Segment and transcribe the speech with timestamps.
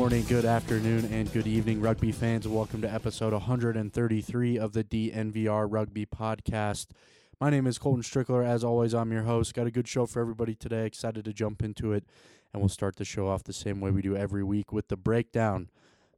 [0.00, 2.48] Morning, good afternoon, and good evening, rugby fans.
[2.48, 6.86] Welcome to episode 133 of the DNVR Rugby Podcast.
[7.38, 8.42] My name is Colton Strickler.
[8.42, 9.52] As always, I'm your host.
[9.52, 10.86] Got a good show for everybody today.
[10.86, 12.06] Excited to jump into it,
[12.50, 14.96] and we'll start the show off the same way we do every week with the
[14.96, 15.68] breakdown.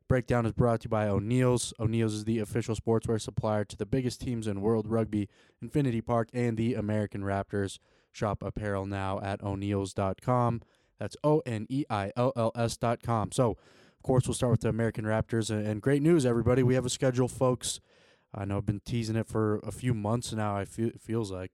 [0.06, 1.74] Breakdown is brought to you by O'Neill's.
[1.80, 5.28] O'Neill's is the official sportswear supplier to the biggest teams in world rugby,
[5.60, 7.80] Infinity Park, and the American Raptors.
[8.12, 10.62] Shop apparel now at o'neills.com.
[11.02, 13.32] That's O N E I L L S dot com.
[13.32, 15.50] So, of course, we'll start with the American Raptors.
[15.50, 16.62] And, great news, everybody.
[16.62, 17.80] We have a schedule, folks.
[18.32, 21.32] I know I've been teasing it for a few months now, I feel, it feels
[21.32, 21.50] like.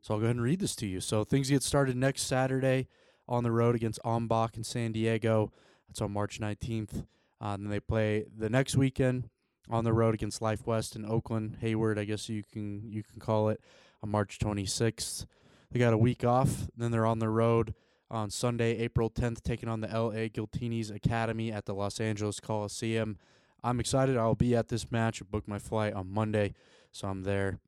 [0.00, 0.98] So, I'll go ahead and read this to you.
[0.98, 2.88] So, things get started next Saturday
[3.28, 5.52] on the road against OMBAC in San Diego.
[5.86, 7.02] That's on March 19th.
[7.40, 9.30] Uh, and then they play the next weekend
[9.70, 13.20] on the road against Life West in Oakland, Hayward, I guess you can you can
[13.20, 13.60] call it,
[14.02, 15.26] on March 26th.
[15.70, 16.66] They got a week off.
[16.76, 17.72] Then they're on the road
[18.10, 23.18] on Sunday, April 10th, taking on the LA Giltinis Academy at the Los Angeles Coliseum.
[23.62, 24.16] I'm excited.
[24.16, 25.22] I'll be at this match.
[25.22, 26.54] I booked my flight on Monday,
[26.92, 27.58] so I'm there.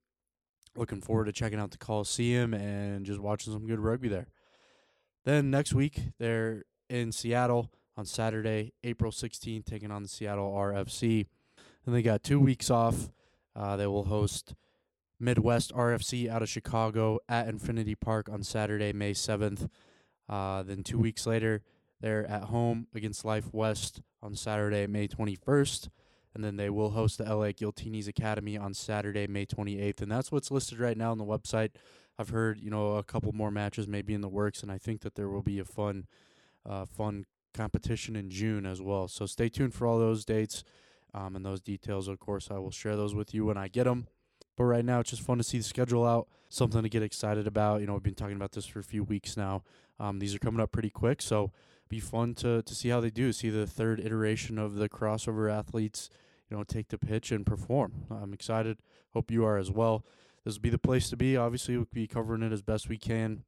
[0.74, 4.28] Looking forward to checking out the Coliseum and just watching some good rugby there.
[5.24, 11.26] Then next week, they're in Seattle on Saturday, April 16th, taking on the Seattle RFC.
[11.84, 13.10] And they got two weeks off.
[13.54, 14.54] Uh, they will host
[15.20, 19.68] Midwest RFC out of Chicago at Infinity Park on Saturday, May 7th.
[20.32, 21.60] Uh, then two weeks later,
[22.00, 25.90] they're at home against Life West on Saturday, May 21st.
[26.34, 30.00] And then they will host the LA Giltinis Academy on Saturday, May 28th.
[30.00, 31.72] And that's what's listed right now on the website.
[32.18, 35.02] I've heard, you know, a couple more matches maybe in the works, and I think
[35.02, 36.06] that there will be a fun,
[36.64, 39.08] uh, fun competition in June as well.
[39.08, 40.64] So stay tuned for all those dates
[41.12, 42.08] um, and those details.
[42.08, 44.06] Of course, I will share those with you when I get them.
[44.56, 47.46] But right now, it's just fun to see the schedule out, something to get excited
[47.46, 47.80] about.
[47.80, 49.62] You know, we've been talking about this for a few weeks now.
[50.02, 51.52] Um, these are coming up pretty quick, so
[51.88, 53.32] be fun to to see how they do.
[53.32, 56.10] See the third iteration of the crossover athletes,
[56.50, 57.92] you know, take the pitch and perform.
[58.10, 58.78] I'm excited.
[59.14, 60.04] Hope you are as well.
[60.44, 61.36] This will be the place to be.
[61.36, 63.44] Obviously, we'll be covering it as best we can.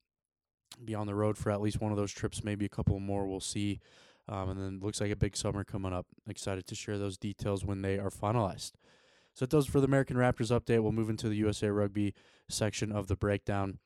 [0.84, 3.26] Be on the road for at least one of those trips, maybe a couple more.
[3.26, 3.80] We'll see.
[4.28, 6.06] Um, and then looks like a big summer coming up.
[6.28, 8.72] Excited to share those details when they are finalized.
[9.34, 10.82] So it does for the American Raptors update.
[10.82, 12.14] We'll move into the USA Rugby
[12.48, 13.78] section of the breakdown.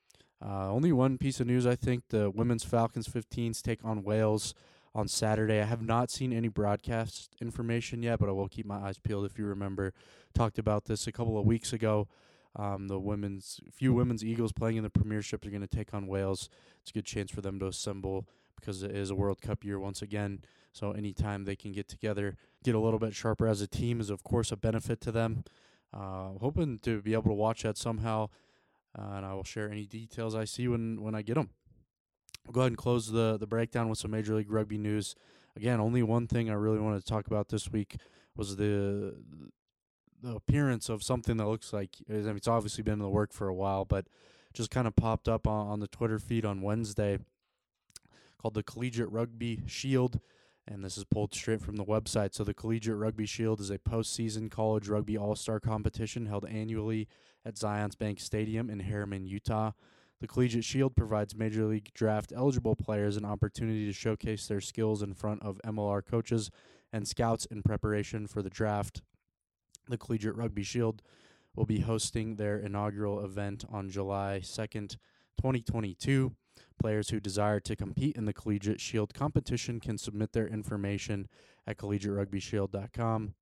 [0.45, 2.05] Uh, only one piece of news, I think.
[2.09, 4.55] The women's Falcons 15s take on Wales
[4.95, 5.61] on Saturday.
[5.61, 9.25] I have not seen any broadcast information yet, but I will keep my eyes peeled.
[9.25, 9.93] If you remember,
[10.35, 12.09] talked about this a couple of weeks ago.
[12.57, 16.07] Um, the women's few women's Eagles playing in the Premiership are going to take on
[16.07, 16.49] Wales.
[16.81, 19.79] It's a good chance for them to assemble because it is a World Cup year
[19.79, 20.41] once again.
[20.73, 24.11] So anytime they can get together, get a little bit sharper as a team is
[24.11, 25.45] of course a benefit to them.
[25.93, 28.29] Uh, hoping to be able to watch that somehow,
[28.97, 31.51] uh, and I will share any details I see when when I get them.
[32.47, 35.15] I'll go ahead and close the the breakdown with some Major League Rugby news.
[35.57, 37.97] Again, only one thing I really wanted to talk about this week
[38.37, 39.17] was the
[40.21, 43.33] the appearance of something that looks like I mean, it's obviously been in the work
[43.33, 44.07] for a while, but
[44.53, 47.19] just kind of popped up on, on the Twitter feed on Wednesday
[48.41, 50.21] called the Collegiate Rugby Shield
[50.71, 52.35] and this is pulled straight from the website.
[52.35, 57.09] So, the Collegiate Rugby Shield is a postseason college rugby all star competition held annually
[57.49, 59.73] at Zions Bank Stadium in Harriman, Utah.
[60.21, 65.03] The Collegiate Shield provides Major League Draft eligible players an opportunity to showcase their skills
[65.03, 66.51] in front of MLR coaches
[66.93, 69.01] and scouts in preparation for the draft.
[69.89, 71.03] The Collegiate Rugby Shield
[71.57, 74.97] will be hosting their inaugural event on July 2nd,
[75.39, 76.35] 2022.
[76.79, 81.29] Players who desire to compete in the Collegiate Shield competition can submit their information
[81.67, 83.35] at collegiaterugbyshield.com,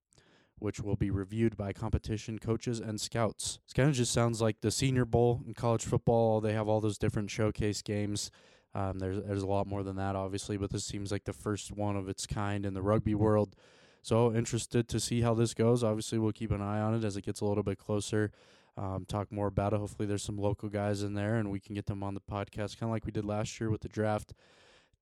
[0.59, 3.59] which will be reviewed by competition coaches and scouts.
[3.67, 6.41] This kind of just sounds like the Senior Bowl in college football.
[6.41, 8.31] They have all those different showcase games.
[8.75, 11.73] Um, there's there's a lot more than that, obviously, but this seems like the first
[11.73, 13.57] one of its kind in the rugby world.
[14.03, 15.83] So interested to see how this goes.
[15.83, 18.31] Obviously, we'll keep an eye on it as it gets a little bit closer.
[18.77, 19.81] Um, talk more about it.
[19.81, 22.79] Hopefully, there's some local guys in there, and we can get them on the podcast,
[22.79, 24.35] kind of like we did last year with the draft.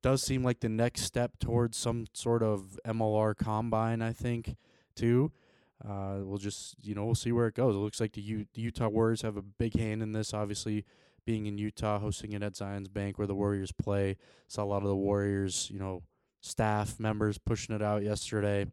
[0.02, 4.54] Does seem like the next step towards some sort of MLR combine, I think,
[4.94, 5.32] too.
[5.86, 7.74] Uh, we'll just, you know, we'll see where it goes.
[7.74, 10.32] It looks like the, U- the Utah Warriors have a big hand in this.
[10.32, 10.84] Obviously,
[11.26, 14.16] being in Utah, hosting it at Zions Bank where the Warriors play.
[14.48, 16.02] Saw a lot of the Warriors, you know,
[16.40, 18.66] staff members pushing it out yesterday.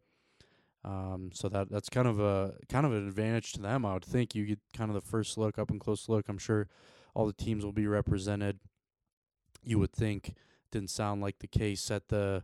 [0.84, 3.86] Um, so that that's kind of a kind of an advantage to them.
[3.86, 6.28] I would think you get kind of the first look, up and close look.
[6.28, 6.68] I'm sure
[7.14, 8.58] all the teams will be represented.
[9.62, 10.34] You would think
[10.72, 12.42] didn't sound like the case at the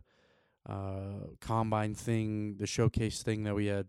[0.67, 3.87] uh, combine thing, the showcase thing that we had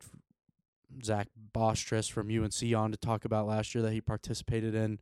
[1.05, 4.99] Zach Bostress from UNC on to talk about last year that he participated in.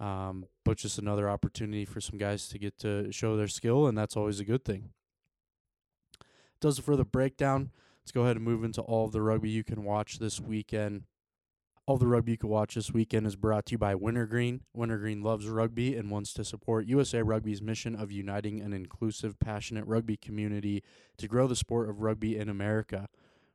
[0.00, 3.96] Um, but just another opportunity for some guys to get to show their skill, and
[3.96, 4.90] that's always a good thing.
[6.60, 7.70] Does it for the breakdown.
[8.02, 11.04] Let's go ahead and move into all of the rugby you can watch this weekend.
[11.86, 14.62] All the rugby you can watch this weekend is brought to you by Wintergreen.
[14.74, 19.86] Wintergreen loves rugby and wants to support USA Rugby's mission of uniting an inclusive, passionate
[19.86, 20.82] rugby community
[21.18, 23.08] to grow the sport of rugby in America.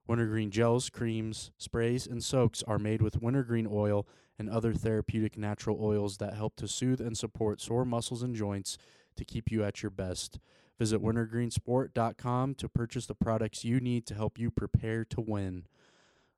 [0.10, 4.08] Wintergreen gels, creams, sprays, and soaks are made with wintergreen oil
[4.40, 8.80] and other therapeutic natural oils that help to soothe and support sore muscles and joints
[9.16, 10.40] to keep you at your best.
[10.80, 15.68] Visit wintergreensport.com to purchase the products you need to help you prepare to win.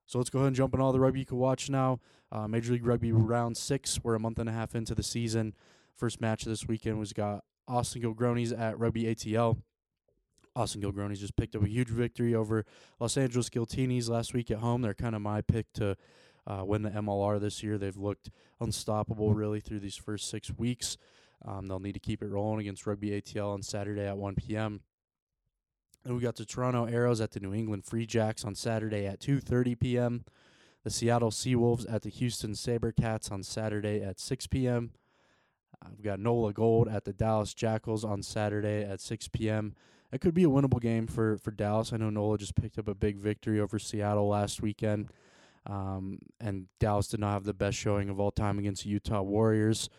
[0.06, 2.02] So let's go ahead and jump on all the rugby you can watch now.
[2.30, 4.04] Uh, Major League Rugby round six.
[4.04, 5.54] We're a month and a half into the season.
[5.96, 9.60] First match this weekend was got Austin Gilgronis at Rugby ATL.
[10.56, 12.66] Austin Gilgronis just picked up a huge victory over
[13.00, 14.82] Los Angeles Giltinis last week at home.
[14.82, 15.96] They're kind of my pick to
[16.46, 17.78] uh, win the MLR this year.
[17.78, 20.98] They've looked unstoppable really through these first six weeks.
[21.46, 24.82] Um, they'll need to keep it rolling against Rugby ATL on Saturday at 1 p.m.
[26.04, 29.20] And we got the Toronto Arrows at the New England Free Jacks on Saturday at
[29.20, 30.26] 2:30 p.m.
[30.84, 34.92] The Seattle Seawolves at the Houston SaberCats on Saturday at 6 p.m.
[35.90, 39.76] We've got NOLA Gold at the Dallas Jackals on Saturday at 6 p.m.
[40.12, 41.94] It could be a winnable game for, for Dallas.
[41.94, 45.10] I know NOLA just picked up a big victory over Seattle last weekend.
[45.66, 49.22] Um, and Dallas did not have the best showing of all time against the Utah
[49.22, 49.90] Warriors.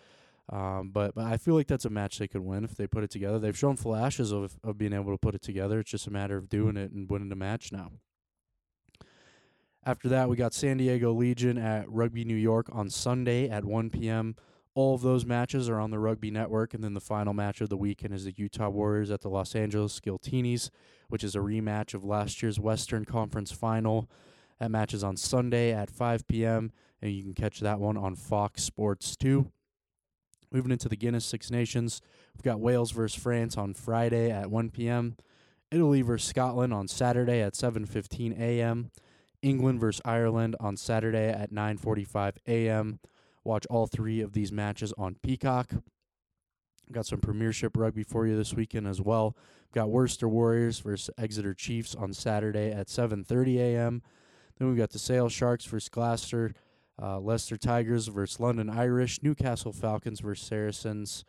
[0.51, 3.05] Um, but, but I feel like that's a match they could win if they put
[3.05, 3.39] it together.
[3.39, 5.79] They've shown flashes of, of being able to put it together.
[5.81, 7.93] It's just a matter of doing it and winning the match now.
[9.85, 13.91] After that, we got San Diego Legion at Rugby New York on Sunday at 1
[13.91, 14.37] p.m.
[14.75, 17.69] All of those matches are on the Rugby Network, and then the final match of
[17.69, 20.71] the weekend is the Utah Warriors at the Los Angeles Giltinis,
[21.09, 24.09] which is a rematch of last year's Western Conference Final.
[24.59, 26.73] That match is on Sunday at 5 p.m.,
[27.03, 29.51] and you can catch that one on Fox Sports 2.
[30.51, 32.01] Moving into the Guinness Six Nations,
[32.35, 35.17] we've got Wales versus France on Friday at 1 p.m.,
[35.71, 38.91] Italy versus Scotland on Saturday at 7:15 a.m.,
[39.43, 43.01] England versus Ireland on Saturday at 9:45 a.m.
[43.45, 45.71] Watch all three of these matches on Peacock.
[46.91, 49.37] Got some Premiership rugby for you this weekend as well.
[49.73, 54.03] Got Worcester Warriors versus Exeter Chiefs on Saturday at 7:30 a.m.
[54.59, 56.55] Then we've got the Sale Sharks versus Gloucester,
[57.01, 61.25] uh, Leicester Tigers versus London Irish, Newcastle Falcons versus Saracens.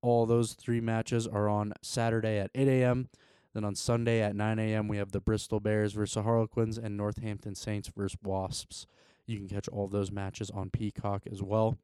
[0.00, 3.08] All those three matches are on Saturday at 8 a.m.
[3.52, 7.56] Then on Sunday at 9 a.m., we have the Bristol Bears versus Harlequins and Northampton
[7.56, 8.86] Saints versus Wasps.
[9.28, 11.78] You can catch all those matches on Peacock as well.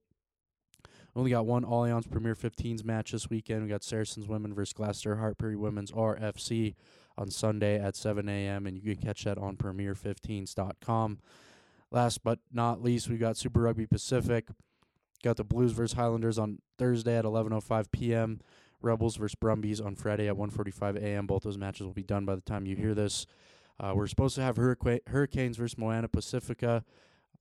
[1.15, 3.63] Only got one Allianz Premier 15s match this weekend.
[3.63, 6.75] We got Saracens women versus Gloucester Hartpury women's RFC
[7.17, 8.67] on Sunday at 7 a.m.
[8.67, 11.19] and you can catch that on Premier15s.com.
[11.91, 14.49] Last but not least, we got Super Rugby Pacific.
[15.23, 18.41] Got the Blues versus Highlanders on Thursday at 11:05 p.m.
[18.83, 21.27] Rebels versus Brumbies on Friday at 1:45 a.m.
[21.27, 23.27] Both those matches will be done by the time you hear this.
[23.79, 26.85] Uh, we're supposed to have Hurrica- Hurricanes versus Moana Pacifica,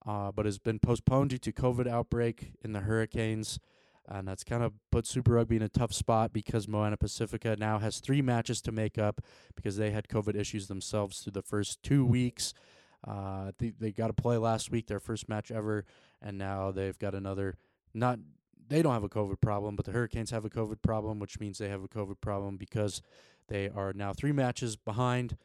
[0.05, 3.59] uh, but has been postponed due to COVID outbreak in the Hurricanes,
[4.07, 7.79] and that's kind of put Super Rugby in a tough spot because Moana Pacifica now
[7.79, 9.21] has three matches to make up
[9.55, 12.53] because they had COVID issues themselves through the first two weeks.
[13.05, 15.85] Uh, they they got to play last week, their first match ever,
[16.21, 17.57] and now they've got another.
[17.93, 18.19] Not
[18.67, 21.57] they don't have a COVID problem, but the Hurricanes have a COVID problem, which means
[21.57, 23.01] they have a COVID problem because
[23.47, 25.37] they are now three matches behind,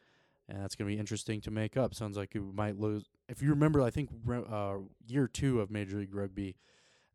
[0.47, 1.93] and that's going to be interesting to make up.
[1.93, 5.97] Sounds like we might lose if you remember, I think uh, year two of Major
[5.99, 6.55] League Rugby,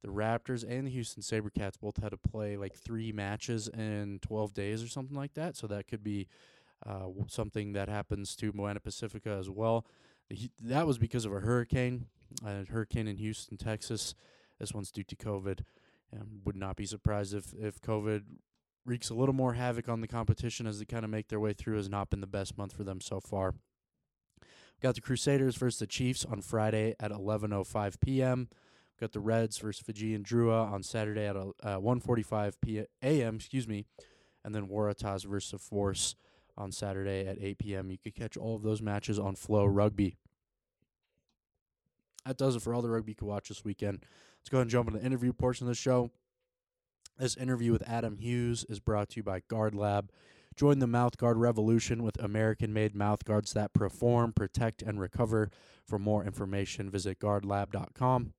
[0.02, 4.54] the Raptors and the Houston SaberCats both had to play like three matches in 12
[4.54, 5.56] days or something like that.
[5.56, 6.28] So that could be
[6.86, 9.86] uh, something that happens to Moana Pacifica as well.
[10.62, 12.06] That was because of a hurricane,
[12.44, 14.14] a hurricane in Houston, Texas.
[14.60, 15.60] This one's due to COVID.
[16.12, 18.22] Um, would not be surprised if, if COVID
[18.86, 21.54] wreaks a little more havoc on the competition as they kind of make their way
[21.54, 21.76] through.
[21.76, 23.54] Has not been the best month for them so far.
[24.84, 28.50] Got the Crusaders versus the Chiefs on Friday at 11:05 p.m.
[29.00, 33.36] Got the Reds versus Fijian Drua on Saturday at uh, 1:45 p- a.m.
[33.36, 33.86] Excuse me,
[34.44, 36.16] and then Waratahs versus Force
[36.58, 37.90] on Saturday at 8 p.m.
[37.90, 40.16] You could catch all of those matches on FloRugby.
[42.26, 44.04] That does it for all the rugby you can watch this weekend.
[44.38, 46.10] Let's go ahead and jump into the interview portion of the show.
[47.16, 50.10] This interview with Adam Hughes is brought to you by Guard Lab.
[50.56, 55.50] Join the mouthguard revolution with American made mouthguards that perform, protect, and recover.
[55.84, 58.32] For more information, visit guardlab.com.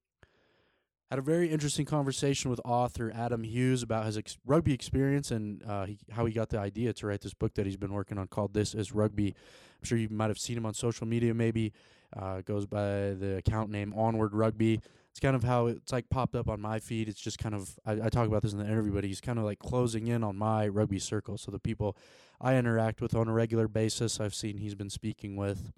[1.12, 5.62] Had a very interesting conversation with author Adam Hughes about his ex- rugby experience and
[5.63, 8.17] uh, he, how he got the idea to write this book that he's been working
[8.17, 9.27] on called This Is Rugby.
[9.27, 11.74] I'm sure you might have seen him on social media, maybe.
[12.15, 14.79] Uh, goes by the account name Onward Rugby.
[15.15, 17.07] It's kind of how it's like popped up on my feed.
[17.07, 19.39] It's just kind of, I, I talk about this in the interview, but he's kind
[19.39, 21.38] of like closing in on my rugby circle.
[21.38, 21.95] So the people
[22.41, 25.72] I interact with on a regular basis, I've seen he's been speaking with,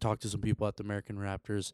[0.00, 1.72] talked to some people at the American Raptors,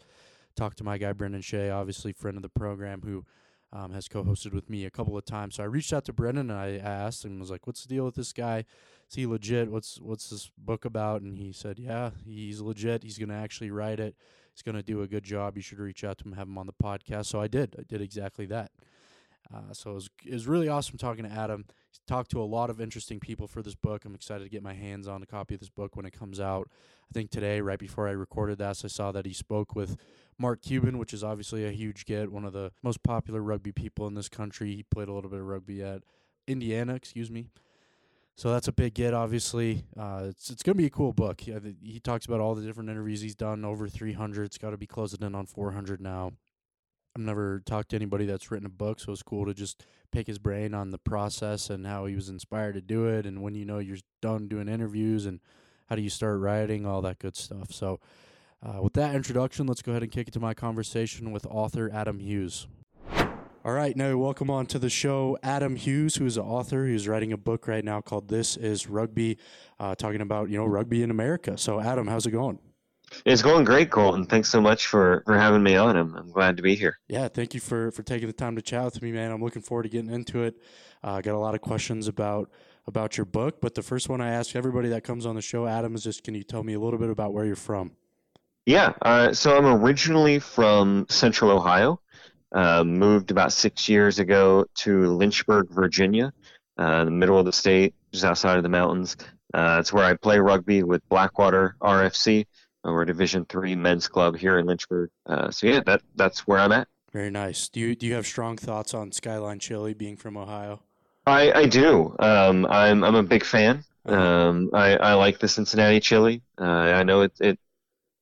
[0.55, 3.25] talked to my guy Brendan Shea, obviously friend of the program, who
[3.73, 5.57] um, has co-hosted with me a couple of times.
[5.57, 8.05] So I reached out to Brendan and I asked him, was like, "What's the deal
[8.05, 8.65] with this guy?
[9.11, 9.69] Is he legit?
[9.69, 13.03] What's what's this book about?" And he said, "Yeah, he's legit.
[13.03, 14.15] He's gonna actually write it.
[14.59, 15.57] He's gonna do a good job.
[15.57, 17.77] You should reach out to him, have him on the podcast." So I did.
[17.79, 18.73] I did exactly that.
[19.55, 21.65] Uh, so it was, it was really awesome talking to Adam.
[21.91, 24.05] He's talked to a lot of interesting people for this book.
[24.05, 26.39] I'm excited to get my hands on a copy of this book when it comes
[26.41, 26.69] out.
[27.11, 29.97] I think today, right before I recorded this, I saw that he spoke with
[30.39, 34.07] Mark Cuban, which is obviously a huge get, one of the most popular rugby people
[34.07, 34.75] in this country.
[34.75, 36.03] He played a little bit of rugby at
[36.47, 37.47] Indiana, excuse me.
[38.39, 39.83] So that's a big get, obviously.
[39.99, 41.41] Uh, it's it's gonna be a cool book.
[41.41, 41.53] He,
[41.83, 44.45] he talks about all the different interviews he's done, over 300.
[44.45, 46.31] It's got to be closing in on 400 now.
[47.17, 50.29] I've never talked to anybody that's written a book, so it's cool to just pick
[50.29, 53.57] his brain on the process and how he was inspired to do it, and when
[53.57, 55.41] you know you're done doing interviews, and
[55.89, 57.73] how do you start writing, all that good stuff.
[57.73, 57.99] So,
[58.63, 61.91] uh, with that introduction, let's go ahead and kick it to my conversation with author
[61.93, 62.69] Adam Hughes.
[63.69, 67.07] All right, now welcome on to the show, Adam Hughes, who is an author who's
[67.07, 69.37] writing a book right now called "This Is Rugby,"
[69.79, 71.59] uh, talking about you know rugby in America.
[71.59, 72.61] So, Adam, how's it going?
[73.27, 74.25] It's going great, Colton.
[74.25, 75.99] Thanks so much for, for having me on.
[75.99, 76.99] I'm, I'm glad to be here.
[77.09, 79.31] Yeah, thank you for for taking the time to chat with me, man.
[79.31, 80.55] I'm looking forward to getting into it.
[81.05, 82.51] Uh, I got a lot of questions about
[82.87, 85.67] about your book, but the first one I ask everybody that comes on the show,
[85.67, 87.93] Adam, is just can you tell me a little bit about where you're from?
[88.65, 92.01] Yeah, uh, so I'm originally from Central Ohio.
[92.53, 96.33] Uh, moved about six years ago to Lynchburg, Virginia,
[96.79, 99.17] uh, the middle of the state, just outside of the mountains.
[99.53, 102.47] Uh, it's where I play rugby with Blackwater RFC.
[102.87, 105.11] Uh, we're a Division three men's club here in Lynchburg.
[105.27, 106.89] Uh, so yeah, that that's where I'm at.
[107.13, 107.69] Very nice.
[107.69, 110.81] Do you do you have strong thoughts on Skyline Chili being from Ohio?
[111.27, 112.15] I, I do.
[112.19, 113.85] Um, I'm I'm a big fan.
[114.07, 116.43] Um, I, I like the Cincinnati chili.
[116.59, 117.59] Uh, I know it, it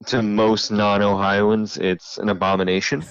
[0.07, 3.05] to most non-Ohioans it's an abomination,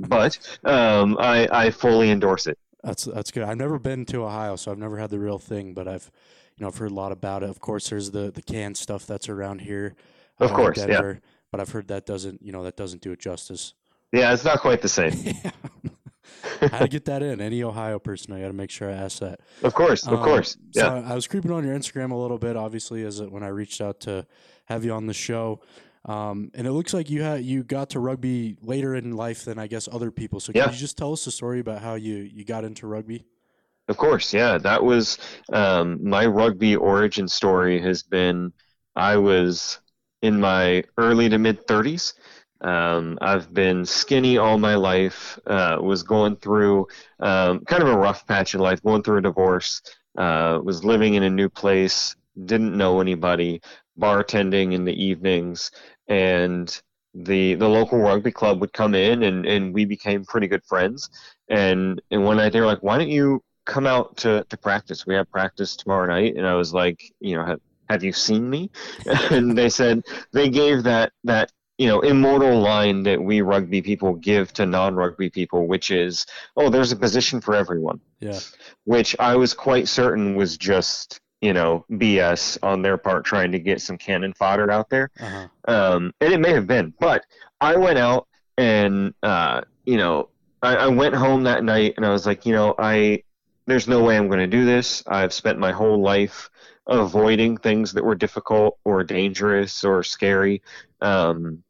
[0.00, 2.58] but um, I I fully endorse it.
[2.82, 3.42] That's that's good.
[3.42, 6.10] I've never been to Ohio, so I've never had the real thing, but I've
[6.56, 7.50] you know I've heard a lot about it.
[7.50, 9.94] Of course, there's the the canned stuff that's around here.
[10.38, 11.14] Of uh, course, yeah.
[11.52, 13.74] But I've heard that doesn't you know that doesn't do it justice.
[14.12, 15.12] Yeah, it's not quite the same.
[16.60, 17.40] How to get that in?
[17.40, 19.40] Any Ohio person, I got to make sure I ask that.
[19.62, 20.56] Of course, of Um, course.
[20.72, 21.10] So Yeah.
[21.10, 23.80] I was creeping on your Instagram a little bit, obviously, as it, when I reached
[23.80, 24.26] out to
[24.66, 25.60] have you on the show.
[26.06, 29.58] Um, and it looks like you had you got to rugby later in life than
[29.58, 30.40] I guess other people.
[30.40, 30.64] So Yeah.
[30.64, 33.24] can you just tell us a story about how you you got into rugby?
[33.88, 34.56] Of course, yeah.
[34.56, 35.18] That was
[35.52, 37.80] um, my rugby origin story.
[37.80, 38.52] Has been
[38.96, 39.80] I was
[40.22, 42.14] in my early to mid 30s.
[42.62, 45.38] Um, I've been skinny all my life.
[45.46, 46.86] Uh, was going through
[47.18, 48.82] um, kind of a rough patch in life.
[48.82, 49.82] Going through a divorce.
[50.16, 52.14] Uh, was living in a new place.
[52.44, 53.60] Didn't know anybody.
[54.00, 55.70] Bartending in the evenings,
[56.08, 56.80] and
[57.14, 61.10] the the local rugby club would come in, and, and we became pretty good friends.
[61.48, 65.06] And and one night they were like, "Why don't you come out to, to practice.
[65.06, 66.36] We have practice tomorrow night.
[66.36, 68.70] And I was like, you know, have, have you seen me?
[69.30, 70.02] and they said
[70.32, 74.94] they gave that, that, you know, immortal line that we rugby people give to non
[74.94, 76.26] rugby people, which is,
[76.56, 78.38] oh, there's a position for everyone, Yeah,
[78.84, 83.58] which I was quite certain was just you know, BS on their part trying to
[83.58, 85.10] get some cannon fodder out there.
[85.18, 85.48] Uh-huh.
[85.66, 87.24] Um, and it may have been, but
[87.60, 88.28] I went out
[88.58, 90.28] and, uh, you know,
[90.62, 93.22] I, I went home that night and I was like, you know, I,
[93.66, 95.02] there's no way I'm going to do this.
[95.06, 96.50] I've spent my whole life
[96.86, 100.60] avoiding things that were difficult or dangerous or scary.
[101.00, 101.62] Um,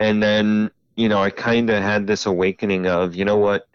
[0.00, 3.68] and then, you know, I kind of had this awakening of, you know what,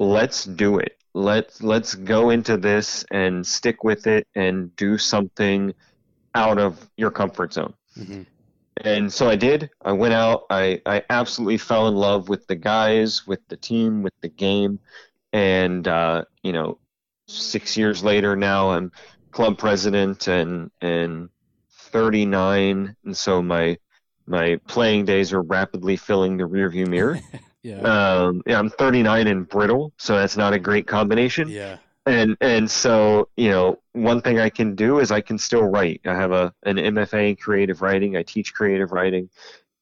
[0.00, 0.93] let's do it.
[1.14, 5.74] Let's let's go into this and stick with it and do something
[6.34, 7.74] out of your comfort zone.
[7.96, 8.22] hmm
[8.84, 9.70] And so I did.
[9.84, 10.44] I went out.
[10.50, 14.80] I, I absolutely fell in love with the guys, with the team, with the game.
[15.32, 16.78] And, uh, you know,
[17.28, 18.90] six years later now, I'm
[19.32, 21.30] club president and, and
[21.70, 22.96] 39.
[23.04, 23.78] And so my,
[24.26, 27.20] my playing days are rapidly filling the rearview mirror.
[27.64, 27.80] Yeah.
[27.80, 31.78] Um, yeah, I'm 39 and brittle, so that's not a great combination yeah.
[32.06, 36.00] and and so you know one thing i can do is i can still write
[36.04, 39.30] i have a an mfa in creative writing i teach creative writing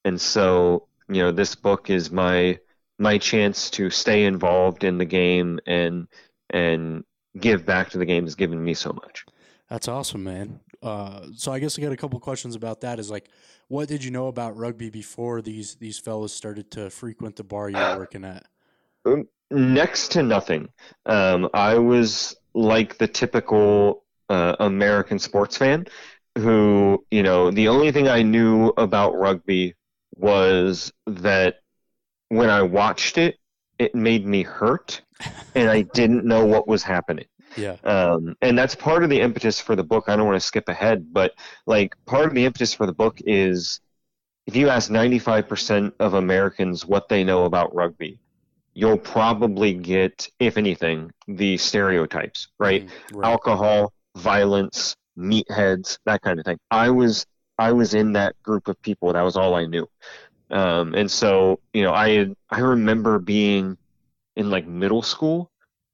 [0.05, 2.59] and so you know this book is my
[2.99, 6.07] my chance to stay involved in the game and
[6.51, 7.05] and
[7.41, 9.25] give back to the game has given me so much
[9.73, 10.61] That's awesome, man.
[10.83, 12.99] Uh, so I guess I got a couple questions about that.
[12.99, 13.31] Is like,
[13.73, 17.71] what did you know about rugby before these these fellas started to frequent the bar
[17.71, 18.47] you were working at?
[19.07, 20.69] Um, next to nothing
[21.07, 25.87] um, i was like the typical uh, american sports fan
[26.37, 29.75] who you know the only thing i knew about rugby
[30.17, 31.57] was that
[32.29, 33.39] when i watched it
[33.79, 35.01] it made me hurt
[35.55, 37.77] and i didn't know what was happening Yeah.
[37.85, 40.05] um, and that's part of the impetus for the book.
[40.09, 41.35] I don't want to skip ahead, but
[41.67, 43.81] like part of the impetus for the book is
[44.47, 48.21] if you ask 95% of Americans what they know about rugby,
[48.75, 52.87] you'll probably get, if anything, the stereotypes, right?
[52.87, 52.91] Mhm.
[53.13, 53.29] Right.
[53.31, 56.59] Alcohol, violence, meatheads, that kind of thing.
[56.71, 57.27] I was
[57.59, 59.13] I was in that group of people.
[59.13, 59.87] That was all I knew.
[60.51, 63.79] Um, and so, you know, I I remember being
[64.37, 65.52] in like middle school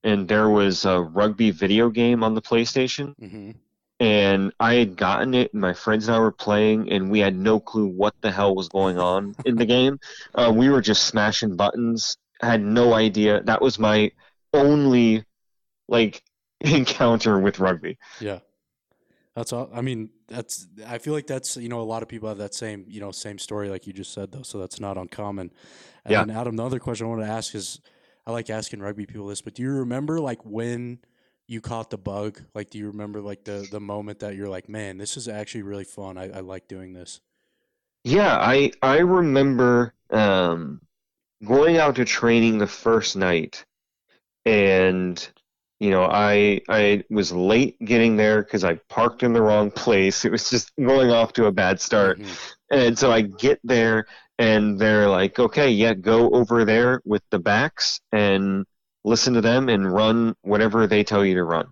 [0.09, 3.51] and there was a rugby video game on the PlayStation hmm
[4.01, 7.35] and I had gotten it and my friends and I were playing and we had
[7.35, 9.99] no clue what the hell was going on in the game.
[10.35, 13.43] Uh, we were just smashing buttons, had no idea.
[13.43, 14.13] That was my
[14.55, 15.25] only
[15.89, 16.23] like
[16.61, 17.99] encounter with rugby.
[18.21, 18.39] Yeah.
[19.35, 19.71] That's all.
[19.73, 20.67] I mean, that's.
[20.87, 23.13] I feel like that's you know a lot of people have that same you know
[23.13, 25.53] same story like you just said though, so that's not uncommon.
[26.05, 26.41] And Yeah.
[26.41, 27.81] Adam, the other question I wanted to ask is,
[28.29, 30.99] I like asking rugby people this, but do you remember like when
[31.47, 32.43] you caught the bug?
[32.55, 35.63] Like, do you remember like the the moment that you're like, man, this is actually
[35.63, 36.19] really fun.
[36.19, 37.21] I, I like doing this.
[38.05, 40.83] Yeah, I I remember um,
[41.43, 43.65] going out to training the first night,
[44.45, 45.27] and
[45.81, 50.25] you know I I was late getting there because I parked in the wrong place.
[50.25, 52.53] It was just going off to a bad start, Mhm.
[52.71, 54.07] and so I get there
[54.39, 58.65] and they're like, okay, yeah, go over there with the backs and
[59.05, 61.67] listen to them and run whatever they tell you to run.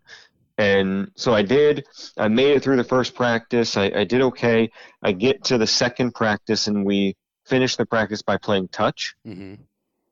[0.58, 1.84] And so I did.
[2.16, 3.76] I made it through the first practice.
[3.76, 4.70] I, I did okay.
[5.02, 7.14] I get to the second practice and we
[7.44, 9.14] finish the practice by playing touch.
[9.24, 9.58] Mhm.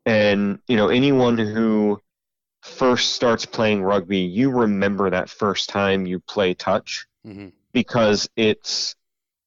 [0.06, 2.00] And, you know, anyone who
[2.64, 7.52] first starts playing rugby, you remember that first time you play touch Mhm.
[7.72, 8.96] because it's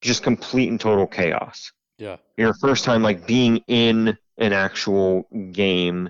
[0.02, 1.72] just complete and total chaos.
[1.98, 2.18] Yeah.
[2.38, 6.10] Your first time, like being in an actual game,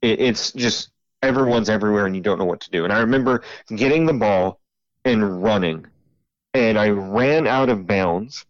[0.00, 0.90] it, it's just
[1.22, 2.84] everyone's everywhere and you don't know what to do.
[2.84, 3.42] And I remember
[3.74, 4.60] getting the ball
[5.04, 5.86] and running,
[6.54, 8.46] and I ran out of bounds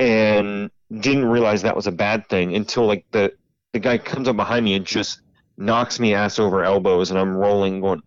[0.00, 3.32] and didn't realize that was a bad thing until like the
[3.72, 5.20] the guy comes up behind me and just
[5.56, 8.02] knocks me ass over elbows and I'm rolling going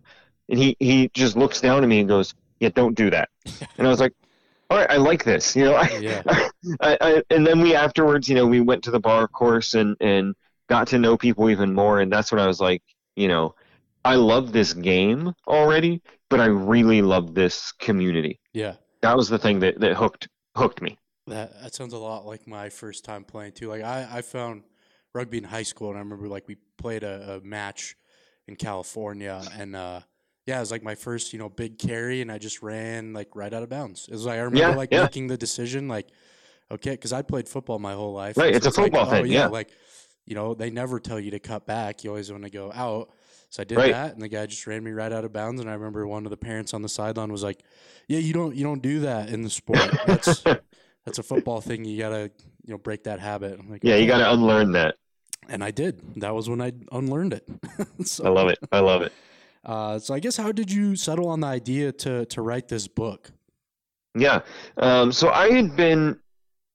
[0.48, 3.28] and he he just looks down at me and goes yeah don't do that
[3.78, 4.12] and I was like
[4.70, 6.22] all right I like this you know I, Yeah.
[6.80, 9.96] I, I and then we afterwards you know we went to the bar course and
[10.00, 10.34] and
[10.68, 12.82] got to know people even more and that's when I was like
[13.16, 13.54] you know
[14.04, 18.74] I love this game already but I really love this community Yeah.
[19.00, 22.46] that was the thing that that hooked hooked me That that sounds a lot like
[22.46, 23.68] my first time playing too.
[23.68, 24.62] Like I, I found
[25.14, 27.96] rugby in high school, and I remember like we played a, a match
[28.46, 30.00] in California, and uh,
[30.46, 33.34] yeah, it was like my first you know big carry, and I just ran like
[33.34, 34.06] right out of bounds.
[34.08, 35.02] It was like I remember Yeah, like yeah.
[35.02, 36.08] making the decision like,
[36.70, 38.36] okay, because I played football my whole life.
[38.36, 39.46] Right, and it's a like, football oh, thing, yeah.
[39.46, 39.70] like
[40.26, 42.04] you know they never tell you to cut back.
[42.04, 43.10] You always want to go out.
[43.50, 43.92] So I did Right.
[43.92, 45.58] that, and the guy just ran me right out of bounds.
[45.60, 47.62] And I remember one of the parents on the sideline was like,
[48.06, 49.80] "Yeah, you don't you don't do that in the sport.
[50.06, 50.44] That's
[51.08, 51.84] that's a football thing.
[51.84, 52.30] You gotta
[52.64, 54.96] you know break that habit." Like, yeah you got to unlearn that
[55.48, 56.00] And I did.
[56.20, 57.48] That was when I unlearned it.
[58.04, 59.12] so, I love it I love it
[59.64, 62.86] Uh, so I guess how did you settle on the idea to to write this
[62.88, 63.32] book?
[64.14, 64.40] Yeah.
[64.76, 66.18] Um, so I had been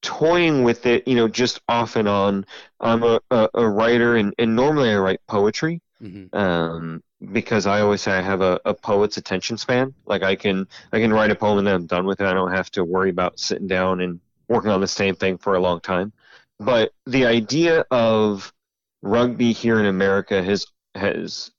[0.02, 2.46] toying with it, you know, just off and on.
[2.80, 6.36] I'm a, a, a writer, and, and normally I write poetry Mm-hmm.
[6.38, 9.93] um, because I always say I have a, a poet's attention span.
[10.06, 12.28] Like I can I can write a poem and then I'm done with it.
[12.28, 15.56] I don't have to worry about sitting down and working on the same thing for
[15.56, 16.13] a long time.
[16.60, 18.53] But the idea of
[19.01, 21.51] rugby here in America has has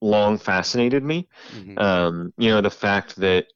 [0.00, 1.28] long fascinated me.
[1.54, 1.78] Mm-hmm.
[1.78, 3.46] Um, you know, the fact that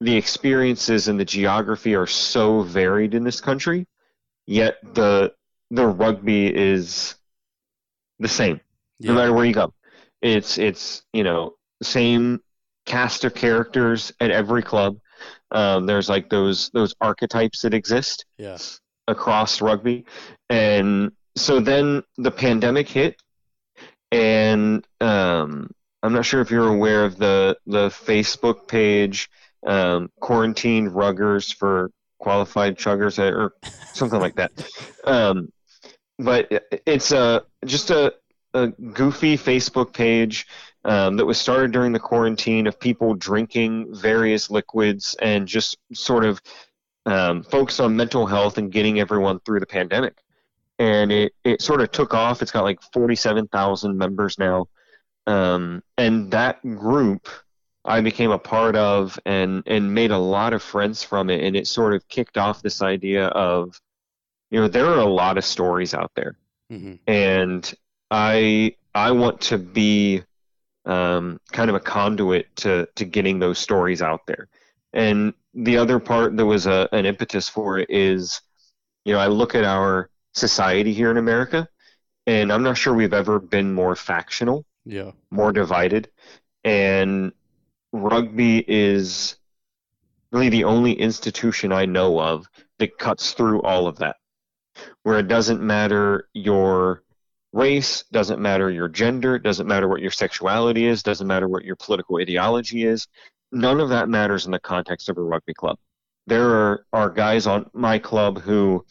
[0.00, 3.86] the experiences and the geography are so varied in this country,
[4.46, 5.32] yet the
[5.70, 7.14] the rugby is
[8.18, 8.60] the same
[9.02, 9.72] no matter where you go.
[10.20, 12.40] It's it's you know same
[12.86, 14.98] cast of characters at every club.
[15.52, 18.58] Um, there's like those those archetypes that exist Yeah.
[19.06, 20.04] across rugby,
[20.50, 23.16] and so then the pandemic hit,
[24.10, 25.70] and um,
[26.02, 29.28] I'm not sure if you're aware of the the Facebook page
[29.66, 33.54] um, quarantine ruggers for qualified chuggers uh, or
[33.92, 34.52] something like that.
[35.04, 35.50] Um,
[36.18, 36.48] but
[36.86, 38.14] it's a just a,
[38.54, 40.46] a goofy Facebook page
[40.84, 46.24] um, that was started during the quarantine of people drinking various liquids and just sort
[46.24, 46.40] of
[47.06, 50.16] um, focus on mental health and getting everyone through the pandemic.
[50.78, 52.42] And it, it sort of took off.
[52.42, 54.68] It's got like 47,000 members now.
[55.26, 57.28] Um, and that group
[57.84, 61.42] I became a part of and, and made a lot of friends from it.
[61.44, 63.80] And it sort of kicked off this idea of,
[64.50, 66.36] you know, there are a lot of stories out there
[66.72, 66.94] Mm-hmm.
[67.06, 67.74] and
[68.10, 70.22] I I want to be
[70.84, 74.48] um, kind of a conduit to to getting those stories out there.
[74.92, 78.40] And the other part that was a, an impetus for it is,
[79.04, 81.68] you know, I look at our society here in America,
[82.26, 85.12] and I'm not sure we've ever been more factional, Yeah.
[85.30, 86.10] more divided,
[86.64, 87.32] and
[87.92, 89.36] rugby is
[90.32, 92.46] really the only institution I know of
[92.78, 94.16] that cuts through all of that
[95.02, 97.02] where it doesn't matter your
[97.52, 101.76] race, doesn't matter your gender, doesn't matter what your sexuality is, doesn't matter what your
[101.76, 103.06] political ideology is.
[103.52, 105.78] None of that matters in the context of a rugby club.
[106.26, 108.84] There are, are guys on my club who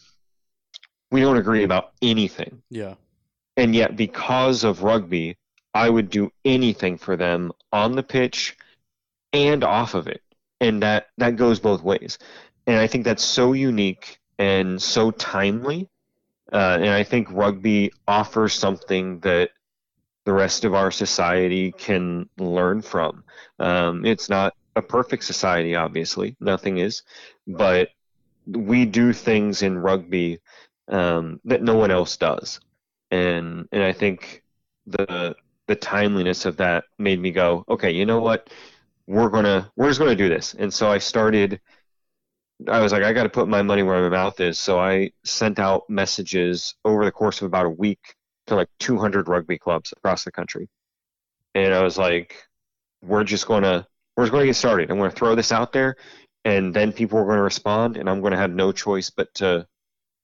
[1.10, 2.62] we don't agree about anything.
[2.70, 2.94] Yeah.
[3.56, 5.36] And yet, because of rugby,
[5.74, 8.56] I would do anything for them on the pitch
[9.32, 10.22] and off of it.
[10.60, 12.18] And that, that goes both ways.
[12.66, 15.88] And I think that's so unique and so timely.
[16.52, 19.50] Uh, and I think rugby offers something that
[20.24, 23.24] the rest of our society can learn from.
[23.58, 27.02] Um, it's not a perfect society, obviously, nothing is,
[27.46, 27.90] but
[28.46, 30.40] we do things in rugby
[30.88, 32.60] um, that no one else does,
[33.10, 34.42] and and I think
[34.86, 35.34] the
[35.68, 38.50] the timeliness of that made me go, okay, you know what,
[39.06, 41.60] we're gonna we're just gonna do this, and so I started.
[42.68, 44.58] I was like, I got to put my money where my mouth is.
[44.58, 48.14] So I sent out messages over the course of about a week
[48.46, 50.68] to like 200 rugby clubs across the country.
[51.54, 52.36] And I was like,
[53.02, 54.90] we're just going to, we're just going to get started.
[54.90, 55.96] I'm going to throw this out there
[56.44, 59.32] and then people are going to respond and I'm going to have no choice but
[59.34, 59.66] to,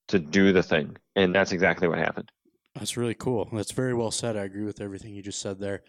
[0.09, 0.97] to do the thing.
[1.17, 2.31] And that's exactly what happened.
[2.75, 3.49] That's really cool.
[3.53, 4.37] That's very well said.
[4.37, 5.83] I agree with everything you just said there.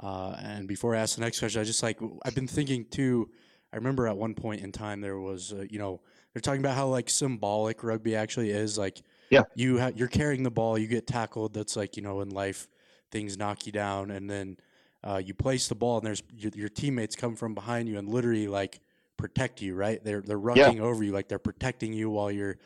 [0.00, 3.30] Uh, and before I ask the next question, I just like I've been thinking too.
[3.72, 6.00] I remember at one point in time there was, uh, you know,
[6.32, 8.76] they're talking about how like symbolic rugby actually is.
[8.76, 9.44] Like, Yeah.
[9.54, 11.54] you ha- you're carrying the ball, you get tackled.
[11.54, 12.68] That's like you know in life,
[13.10, 14.56] things knock you down, and then
[15.04, 18.08] uh, you place the ball, and there's your, your teammates come from behind you and
[18.08, 18.80] literally like
[19.16, 19.74] protect you.
[19.74, 20.02] Right?
[20.04, 22.58] They're they're rushing over you, like they're protecting you while you're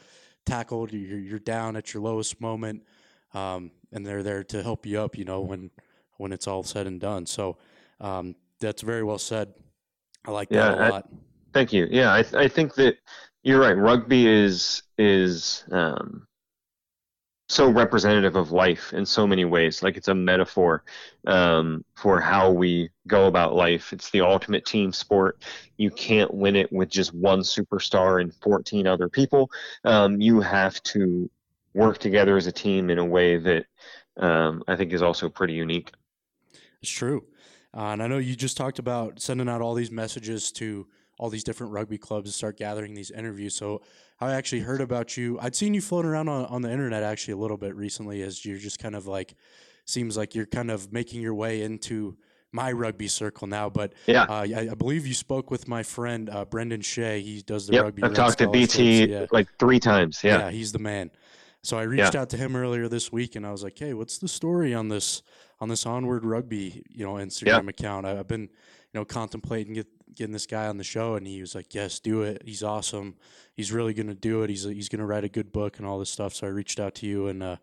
[0.45, 0.93] tackled.
[0.93, 2.85] You're you're down at your lowest moment,
[3.35, 5.17] um, and they're there to help you up.
[5.17, 5.71] You know when
[6.19, 7.27] when it's all said and done.
[7.27, 7.59] So
[8.01, 9.55] um, that's very well said.
[10.27, 11.09] I like Yeah, that a I- lot.
[11.53, 11.89] Thank you.
[11.91, 12.99] Yeah, I, I think that
[13.43, 13.77] you're right.
[13.77, 16.27] Rugby is is um,
[17.49, 19.83] so representative of life in so many ways.
[19.83, 20.83] Like it's a metaphor
[21.27, 23.93] um, for how we go about life.
[23.93, 25.45] It's the ultimate team sport.
[25.77, 29.51] You can't win it with just one superstar and 14 other people.
[29.85, 31.31] Um, you have to
[31.75, 33.67] work together as a team in a way that
[34.17, 35.93] um, I think is also pretty unique.
[36.83, 37.25] It's true.
[37.77, 40.87] Uh, and I know you just talked about sending out all these messages to
[41.19, 43.55] all these different rugby clubs to start gathering these interviews.
[43.55, 43.83] So
[44.21, 45.39] I actually heard about you.
[45.41, 48.45] I'd seen you floating around on, on the internet actually a little bit recently as
[48.45, 49.35] you're just kind of like,
[49.85, 52.17] seems like you're kind of making your way into
[52.53, 53.69] my rugby circle now.
[53.69, 54.23] But Yeah.
[54.23, 57.21] uh, I, I believe you spoke with my friend uh, Brendan Shea.
[57.21, 58.03] He does the Yep, rugby.
[58.03, 58.49] I've Red talked to.
[58.49, 59.27] BT Yeah.
[59.33, 60.21] like three times.
[60.25, 60.51] Yeah.
[60.51, 61.11] he's the man.
[61.63, 64.19] So I reached out to him earlier this week, and I was like, "Hey, what's
[64.19, 65.23] the story on this
[65.61, 68.07] on this onward rugby, you know, Instagram account?
[68.07, 68.49] I, I've been, you
[68.95, 72.23] know, contemplating get getting this guy on the show, and he was like, "Yes, do
[72.23, 72.43] it.
[72.45, 73.17] He's awesome.
[73.55, 74.51] He's really gonna do it.
[74.51, 76.95] He's he's gonna write a good book and all this stuff." So I reached out
[76.97, 77.57] to you, and uh,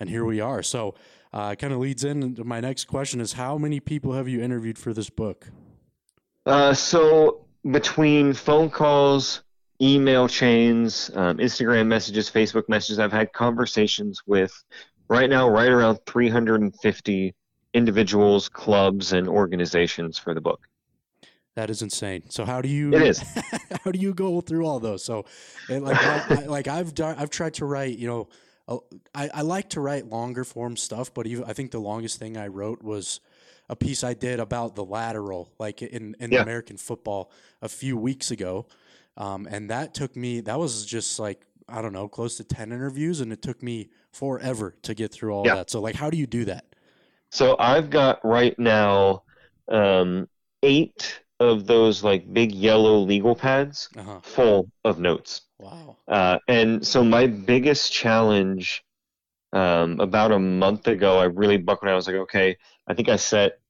[0.00, 0.62] and here we are.
[0.62, 0.94] So
[1.32, 4.78] uh, kind of leads into my next question: is how many people have you interviewed
[4.78, 5.48] for this book?
[6.46, 9.42] Uh, so between phone calls,
[9.80, 14.52] email chains, um, Instagram messages, Facebook messages, I've had conversations with
[15.08, 17.34] right now right around 350
[17.74, 20.60] individuals, clubs, and organizations for the book.
[21.54, 22.22] That is insane.
[22.30, 22.92] So how do you?
[22.92, 23.24] It is.
[23.84, 25.04] how do you go through all those?
[25.04, 25.26] So,
[25.68, 27.98] and like, I, like I've done, I've tried to write.
[27.98, 28.06] You
[28.68, 28.78] know,
[29.14, 32.38] I, I like to write longer form stuff, but even I think the longest thing
[32.38, 33.20] I wrote was
[33.68, 36.38] a piece I did about the lateral, like in in Yeah.
[36.38, 37.30] American football,
[37.60, 38.66] a few weeks ago,
[39.16, 40.40] um, and that took me.
[40.40, 43.90] That was just like I don't know, close to ten interviews, and it took me
[44.12, 45.50] forever to get through all Yeah.
[45.50, 45.70] that.
[45.70, 46.66] So, like, how do you do that?
[47.30, 49.24] So I've got right now
[49.68, 50.28] um,
[50.62, 54.20] eight of those like big yellow legal pads Uh huh.
[54.22, 55.42] full of notes.
[55.58, 55.96] Wow.
[56.08, 58.84] Uh, and so my biggest challenge
[59.52, 61.94] um, about a month ago, I really buckled down.
[61.94, 62.56] I was like, okay,
[62.88, 63.60] I think I set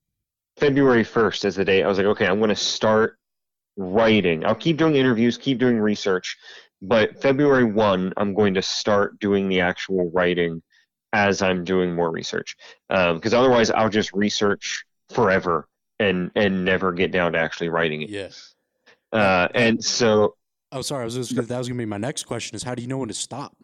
[0.58, 1.84] February 1st as the date.
[1.84, 3.18] I was like, okay, I'm going to start
[3.76, 4.44] writing.
[4.44, 6.36] I'll keep doing interviews, keep doing research,
[6.80, 10.62] but February 1, I'm going to start doing the actual writing
[11.12, 12.56] as I'm doing more research.
[12.88, 18.08] Because otherwise, I'll just research forever and and never get down to actually writing it.
[18.10, 18.54] Yes.
[19.12, 20.34] Uh, and so
[20.72, 21.02] Oh, sorry.
[21.02, 22.56] I was just, that was gonna be my next question.
[22.56, 23.54] Is how do you know when to stop?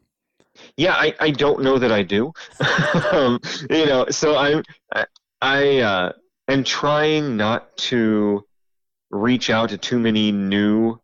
[0.76, 2.32] Yeah, I, I don't know that I do.
[3.12, 3.40] um,
[3.70, 4.62] you know, so I'm
[4.94, 5.06] I,
[5.40, 6.12] I uh,
[6.48, 8.44] am trying not to
[9.10, 10.98] reach out to too many new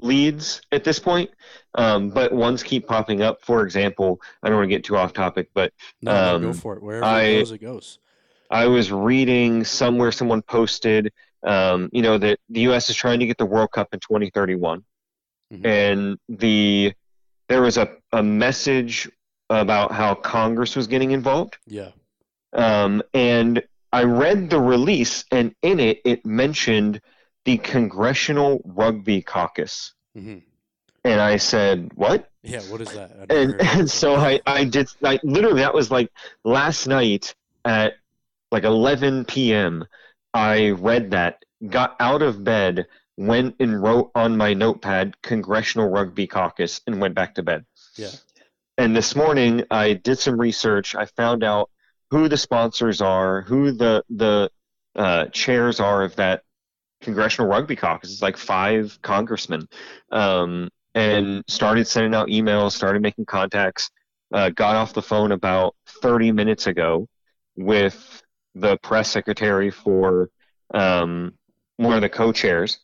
[0.00, 1.30] leads at this point.
[1.74, 3.42] Um, but ones keep popping up.
[3.42, 6.54] For example, I don't want to get too off topic, but No, no, go Um,
[6.54, 6.82] for it.
[6.82, 7.98] Wherever I- it goes, it goes.
[8.50, 11.12] I was reading somewhere someone posted,
[11.42, 12.90] um, you know, that the U.S.
[12.90, 14.84] is trying to get the World Cup in 2031,
[15.52, 15.66] Mhm.
[15.66, 16.92] and the
[17.48, 19.10] there was a, a message
[19.50, 21.58] about how Congress was getting involved.
[21.66, 21.90] Yeah.
[22.54, 23.62] Um, and
[23.92, 27.00] I read the release, and in it, it mentioned
[27.44, 29.92] the Congressional Rugby Caucus.
[30.14, 30.38] hmm
[31.04, 32.30] And I said, What?
[32.42, 32.60] Yeah.
[32.62, 33.30] What is that?
[33.30, 36.10] And, and so I, I did, like, literally, that was like
[36.44, 37.94] last night at
[38.50, 39.84] like 11 p.m.
[40.34, 46.26] I read that, got out of bed, went and wrote on my notepad Congressional Rugby
[46.26, 47.64] Caucus, and went back to bed.
[47.96, 48.10] Yeah.
[48.78, 50.94] And this morning I did some research.
[50.94, 51.70] I found out
[52.10, 54.50] who the sponsors are, who the the
[54.94, 56.42] uh, chairs are of that
[57.02, 58.12] congressional rugby caucus.
[58.12, 59.68] It's like five congressmen,
[60.12, 63.90] um, and started sending out emails, started making contacts.
[64.32, 67.06] Uh, got off the phone about 30 minutes ago
[67.56, 68.22] with
[68.54, 70.30] the press secretary for
[70.74, 71.34] um,
[71.76, 72.78] one of the co-chairs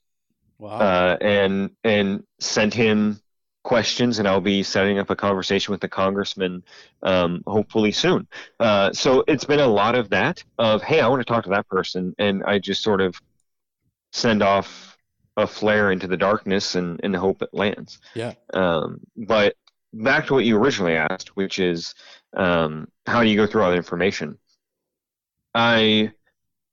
[0.59, 0.79] Wow.
[0.81, 3.21] uh, and and sent him
[3.65, 6.63] questions, and I'll be setting up a conversation with the congressman
[7.03, 8.27] um, hopefully soon.
[8.61, 11.51] Uh, so it's been a lot of that of hey, I want to talk to
[11.51, 13.15] that person, and I just sort of
[14.12, 14.97] send off
[15.37, 18.01] a flare into the darkness and, and hope it lands.
[18.14, 18.35] yeah.
[18.53, 19.55] Um, but
[19.92, 21.94] back to what you originally asked, which is
[22.37, 24.38] um, how do you go through all the information?
[25.55, 26.12] I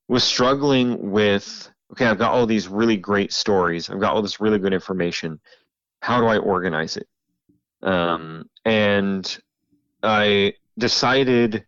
[0.08, 4.41] was struggling with okay, I've got all these really great stories, I've got all this
[4.41, 5.39] really good information.
[6.02, 7.08] How do I organize it?
[7.82, 9.38] Um, and
[10.04, 11.65] I decided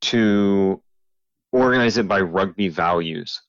[0.00, 0.82] to
[1.52, 3.42] organize it by rugby values.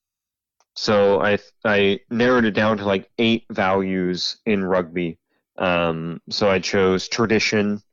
[0.81, 5.17] So I I narrowed it down to like eight values in rugby.
[5.57, 7.83] Um, so I chose tradition,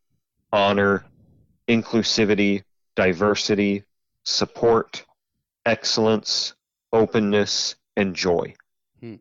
[0.53, 1.05] honor,
[1.66, 2.62] inclusivity,
[2.94, 3.83] diversity,
[4.22, 5.05] support,
[5.64, 6.55] excellence,
[6.92, 8.55] openness, and joy.
[9.01, 9.16] Hmm.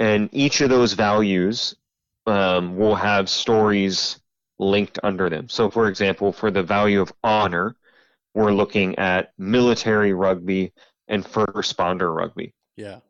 [0.00, 1.76] And each of those values
[2.26, 4.20] um, will have stories
[4.58, 5.50] linked under them.
[5.50, 7.76] So, for example, for the value of honor,
[8.32, 10.72] we're looking at military rugby
[11.08, 12.54] and first responder rugby.
[12.76, 13.00] Yeah.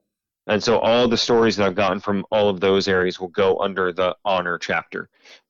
[0.47, 3.59] And so all the stories that I've gotten from all of those areas will go
[3.59, 5.09] under the honor chapter.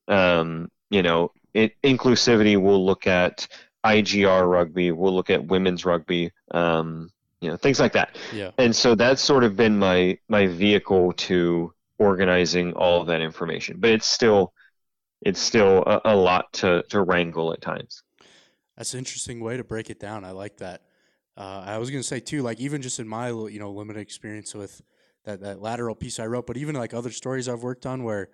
[0.08, 3.46] Um, you know, it, inclusivity will look at
[3.84, 8.16] IGR rugby, we'll look at women's rugby, um, you know, things like that.
[8.32, 8.52] Yeah.
[8.58, 13.76] And so that's sort of been my my vehicle to organizing all of that information.
[13.78, 14.52] But it's still
[15.22, 18.02] it's still a, a lot to, to wrangle at times.
[18.76, 20.24] That's an interesting way to break it down.
[20.24, 20.82] I like that.
[21.36, 24.54] Uh, I was gonna say too, like even just in my you know limited experience
[24.54, 24.82] with
[25.24, 28.30] that that lateral piece I wrote, but even like other stories I've worked on where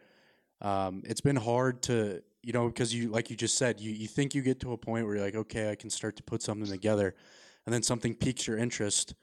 [0.61, 4.07] um, it's been hard to you know because you like you just said you you
[4.09, 6.43] think you get to a point where you're like okay I can start to put
[6.43, 7.15] something together,
[7.67, 9.15] and then something piques your interest,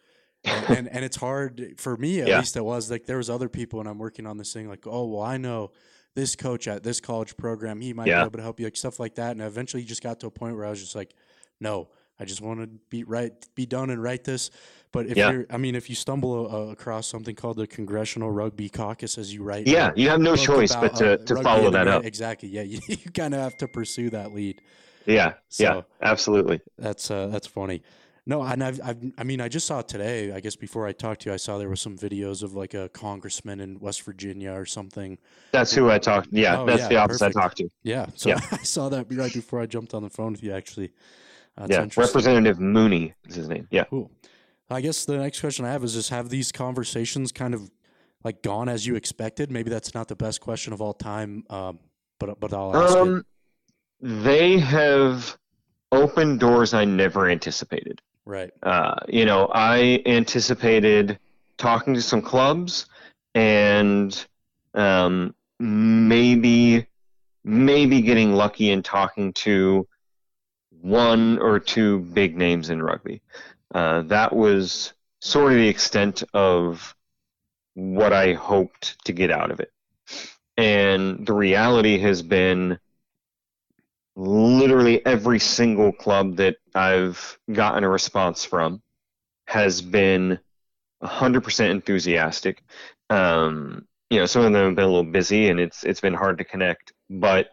[0.44, 2.34] and, and and it's hard for me at Yeah.
[2.34, 2.56] least.
[2.56, 4.68] It was like there was other people, and I'm working on this thing.
[4.70, 5.72] Like, oh well, I know
[6.16, 7.82] this coach at this college program.
[7.82, 8.18] He might Yeah.
[8.18, 9.32] be able to help you, like stuff like that.
[9.32, 11.14] And eventually, you just got to a point where I was just like,
[11.60, 14.52] no, I just want to be right, be done, and write this.
[14.92, 15.32] But if Yeah.
[15.32, 19.34] you're, I mean, if you stumble uh, across something called the Congressional Rugby Caucus as
[19.34, 22.04] you write, Yeah, you have no choice about, but to, uh, to follow that up.
[22.06, 22.50] Exactly.
[22.50, 24.62] Yeah, you, you kind of have to pursue that lead.
[25.06, 26.62] Yeah, yeah, absolutely.
[26.78, 27.82] That's uh, that's funny.
[28.26, 30.32] No, and I've, I've, I mean, I just saw today.
[30.32, 32.76] I guess before I talked to you, I saw there was some videos of like
[32.76, 35.18] a congressman in West Virginia or something.
[35.52, 36.28] That's who I talked.
[36.32, 37.38] Yeah, Oh, that's yeah, the office perfect.
[37.38, 37.70] I talked to.
[37.82, 38.40] Yeah, so Yeah.
[38.52, 40.52] I saw that right before I jumped on the phone with you.
[40.52, 40.92] Actually,
[41.60, 42.02] that's yeah.
[42.02, 43.68] Representative Mooney is his name.
[43.70, 43.84] Yeah.
[43.86, 44.10] Cool.
[44.70, 47.70] I guess the next question I have is: Just have these conversations kind of
[48.24, 49.52] like gone as you expected?
[49.52, 51.80] Maybe that's not the best question of all time, um,
[52.20, 53.00] but but I'll ask it.
[53.00, 53.26] Um,
[54.02, 55.38] they have
[55.92, 58.02] opened doors I never anticipated.
[58.26, 58.52] Right.
[58.64, 61.20] Uh, you know, I anticipated
[61.58, 62.86] talking to some clubs
[63.36, 64.26] and
[64.76, 66.86] um, maybe
[67.44, 69.88] maybe getting lucky and talking to
[70.82, 73.22] one or two big names in rugby.
[73.74, 76.96] Uh, that was sort of the extent of
[77.74, 79.72] what I hoped to get out of it.
[80.58, 82.80] And the reality has been
[84.16, 88.82] literally every single club that I've gotten a response from
[89.48, 90.40] has been
[91.02, 92.64] 100% enthusiastic.
[93.10, 96.14] Um, you know, some of them have been a little busy and it's it's been
[96.14, 97.52] hard to connect, but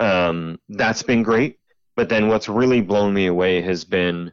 [0.00, 1.58] um, that's been great.
[1.96, 4.32] But then what's really blown me away has been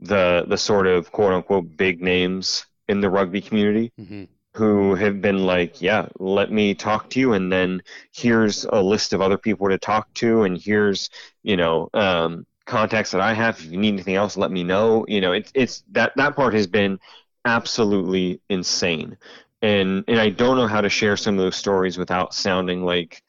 [0.00, 5.20] the the sort of quote unquote big names in the rugby community hmm who have
[5.20, 9.38] been like, yeah, let me talk to you, and then here's a list of other
[9.38, 11.10] people to talk to, and here's
[11.42, 13.58] you know um, contacts that I have.
[13.58, 15.04] If you need anything else, let me know.
[15.08, 16.98] You know, it's it's that that part has been
[17.44, 19.16] absolutely insane,
[19.62, 23.22] and and I don't know how to share some of those stories without sounding like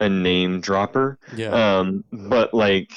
[0.00, 1.18] a name dropper.
[1.34, 1.78] Yeah.
[1.78, 2.92] Um, but like,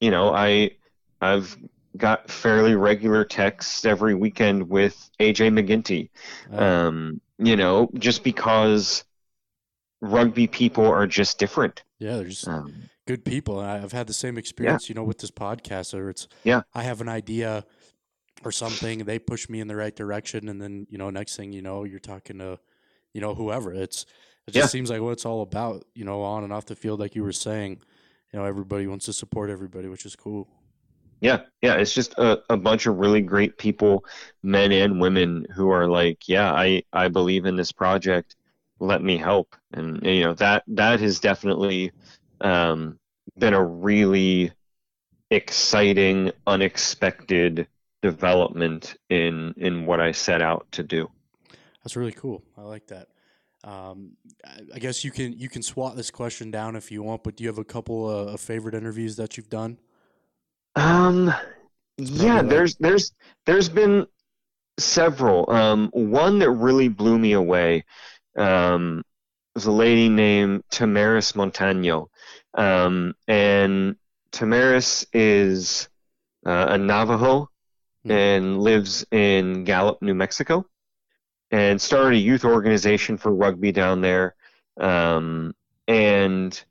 [0.00, 0.72] you know, I
[1.20, 1.56] I've
[1.96, 6.08] got fairly regular texts every weekend with AJ MacGinty.
[6.52, 9.04] Uh, Um, you know, just because
[10.00, 11.82] rugby people are just different.
[11.98, 12.16] yeah.
[12.16, 13.60] They're just Um, good people.
[13.60, 15.92] And I've had the same experience, you know, with this podcast.
[15.94, 16.62] Or it's Yeah.
[16.74, 17.64] I have an idea
[18.42, 21.52] or something, they push me in the right direction, and then you know, next thing
[21.52, 22.58] you know, you're talking to,
[23.12, 23.74] you know, whoever.
[23.74, 24.06] It's
[24.46, 24.66] it just Yeah.
[24.68, 27.22] seems like what it's all about, you know, on and off the field, like you
[27.22, 27.80] were saying.
[28.32, 30.46] You know, everybody wants to support everybody, which is cool.
[31.20, 34.04] yeah, yeah, it's just a, a bunch of really great people,
[34.42, 38.36] men and women, who are like, yeah, I, I believe in this project.
[38.78, 39.56] Let me help.
[39.72, 41.92] And, you know, that, that has definitely
[42.40, 42.98] um,
[43.36, 44.52] been a really
[45.30, 47.66] exciting, unexpected
[48.02, 51.10] development in, in what I set out to do.
[51.84, 52.42] That's really cool.
[52.56, 53.08] I like that.
[53.62, 54.12] Um,
[54.74, 57.44] I- guess you can you can swat this question down if you want, but do
[57.44, 59.78] you have a couple uh, of favorite interviews that you've done?
[60.76, 61.32] Um,
[61.98, 63.12] yeah, like- there's there's
[63.46, 64.06] there's been
[64.78, 65.50] several.
[65.50, 67.84] Um, one that really blew me away
[68.36, 69.02] um,
[69.54, 72.08] was a lady named Tamaris Montano,
[72.54, 73.96] um, and
[74.32, 75.88] Tamaris is
[76.46, 77.48] uh, a Navajo
[78.04, 78.12] Hmm.
[78.12, 80.64] and lives in Gallup, New Mexico,
[81.50, 84.34] and started a youth organization for rugby down there.
[84.78, 85.54] Um,
[85.88, 86.62] and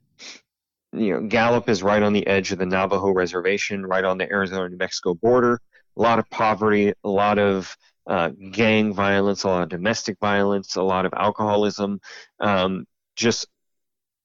[0.92, 4.30] you know, Gallup is right on the edge of the Navajo reservation, right on the
[4.30, 5.60] Arizona New Mexico border.
[5.96, 10.76] A lot of poverty, a lot of uh, gang violence, a lot of domestic violence,
[10.76, 12.00] a lot of alcoholism.
[12.40, 13.46] Um, just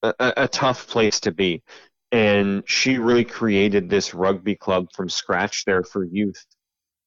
[0.01, 1.61] a, a a tough place to be.
[2.11, 6.45] And she really created this rugby club from scratch there for youth.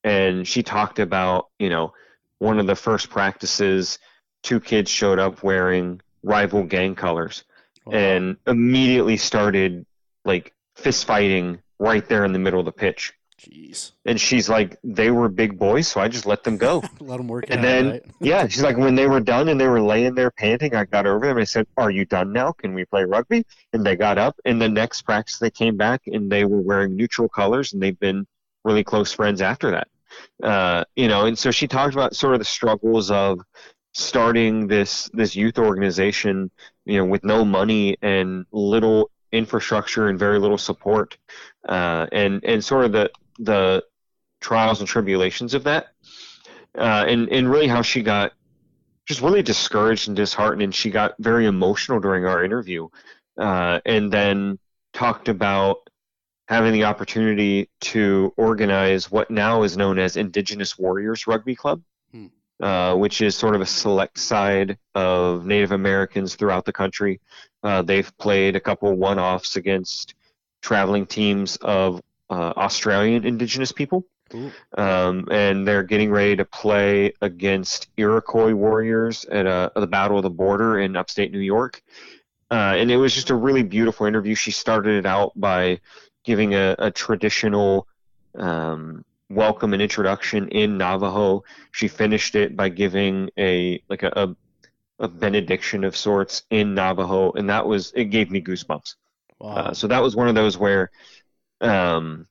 [0.05, 1.93] And she talked about, you know,
[2.39, 3.99] one of the first practices,
[4.43, 7.45] two kids showed up wearing rival gang colors
[7.87, 7.95] Wow.
[7.95, 9.87] and immediately started
[10.25, 13.15] like fist fighting right there in the middle of the pitch.
[13.41, 16.83] jeez, And she's like, they were big boys, so I just let them go.
[17.01, 18.05] let them work and out, then, right?
[18.21, 21.07] yeah, she's like, when they were done and they were laying there panting, I got
[21.07, 22.53] over them and I said, Are you done now?
[22.53, 23.47] Can we play rugby?
[23.73, 24.37] And they got up.
[24.45, 27.99] And the next practice, they came back and they were wearing neutral colors, and they've
[27.99, 28.27] been
[28.65, 29.89] really close friends after that.
[30.43, 33.41] Uh, you know, and so she talked about sort of the struggles of
[33.93, 36.51] starting this this youth organization,
[36.85, 41.19] you know, with no money and little infrastructure and very little support,
[41.69, 43.85] uh, and and sort of the the
[44.41, 45.89] trials and tribulations of that,
[46.77, 48.33] uh, and and really how she got
[49.07, 52.89] just really discouraged and disheartened, and she got very emotional during our interview,
[53.39, 54.59] uh, and then
[54.93, 55.88] talked about
[56.49, 61.83] having the opportunity to organize what now is known as Indigenous Warriors Rugby Club
[62.13, 62.27] Hmm.
[62.61, 67.21] uh, which is sort of a select side of Native Americans throughout the country.
[67.63, 70.15] Uh, they've played a couple one-offs against
[70.63, 74.05] traveling teams of uh, Australian Indigenous people,
[74.77, 80.17] um, and they're getting ready to play against Iroquois warriors at, a, at the Battle
[80.17, 81.83] of the Border in upstate New York.
[82.51, 84.35] Uh, and it was just a really beautiful interview.
[84.35, 85.81] She started it out by
[86.29, 87.89] giving a, a traditional
[88.35, 91.43] um, welcome and introduction in Navajo.
[91.73, 94.37] She finished it by giving a like a, a
[94.99, 98.97] a benediction of sorts in Navajo, and that was it gave me goosebumps.
[99.41, 99.49] Wow.
[99.49, 100.91] Uh, so that was one of those where
[101.63, 102.27] um,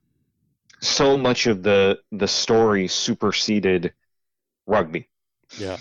[0.80, 3.94] so much of the the story superseded
[4.68, 5.10] rugby.
[5.58, 5.78] yeah.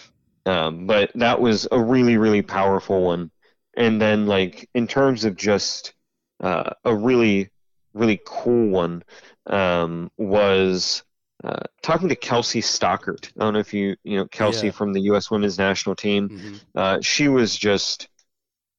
[0.46, 3.30] Um, but that was a really really powerful one.
[3.76, 5.92] And then like in terms of just
[6.40, 7.50] uh, a really
[7.96, 9.02] really cool one
[9.46, 11.02] um, was
[11.44, 13.30] uh, talking to Kelsi Stockert.
[13.38, 14.70] I don't know if you you know Kelsi Yeah.
[14.72, 15.30] from the U.S.
[15.30, 16.28] Women's National Team.
[16.28, 16.60] Mhm.
[16.74, 18.08] Uh, she was just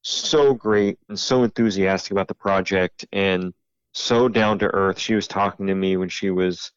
[0.02, 3.54] so great and so enthusiastic about the project and
[3.94, 5.00] so down to earth.
[5.00, 6.72] She was talking to me when she was,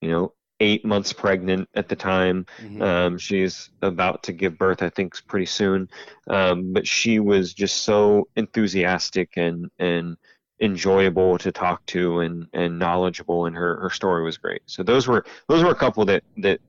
[0.00, 2.46] you know, eight months pregnant at the time.
[2.60, 2.82] Mhm.
[2.82, 5.88] Um, she's about to give birth, I think, pretty soon.
[6.28, 10.16] Um, but she was just so enthusiastic and and
[10.64, 14.62] enjoyable to talk to and and knowledgeable, and her her story was great.
[14.66, 16.60] So those were those were a couple that that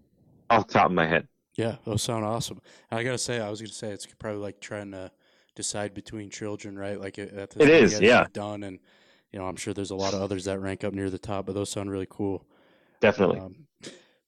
[0.49, 1.27] off the top of my head.
[1.55, 2.61] Yeah, those sound awesome.
[2.91, 5.11] And I gotta say, I was gonna say it's probably like trying to
[5.55, 6.99] decide between children, right?
[6.99, 8.25] Like it, that's as It many is, yeah.
[8.33, 8.79] Done, and
[9.31, 11.45] you know, I'm sure there's a lot of others that rank up near the top,
[11.45, 12.45] but those sound really cool.
[12.99, 13.39] Definitely.
[13.39, 13.67] Um,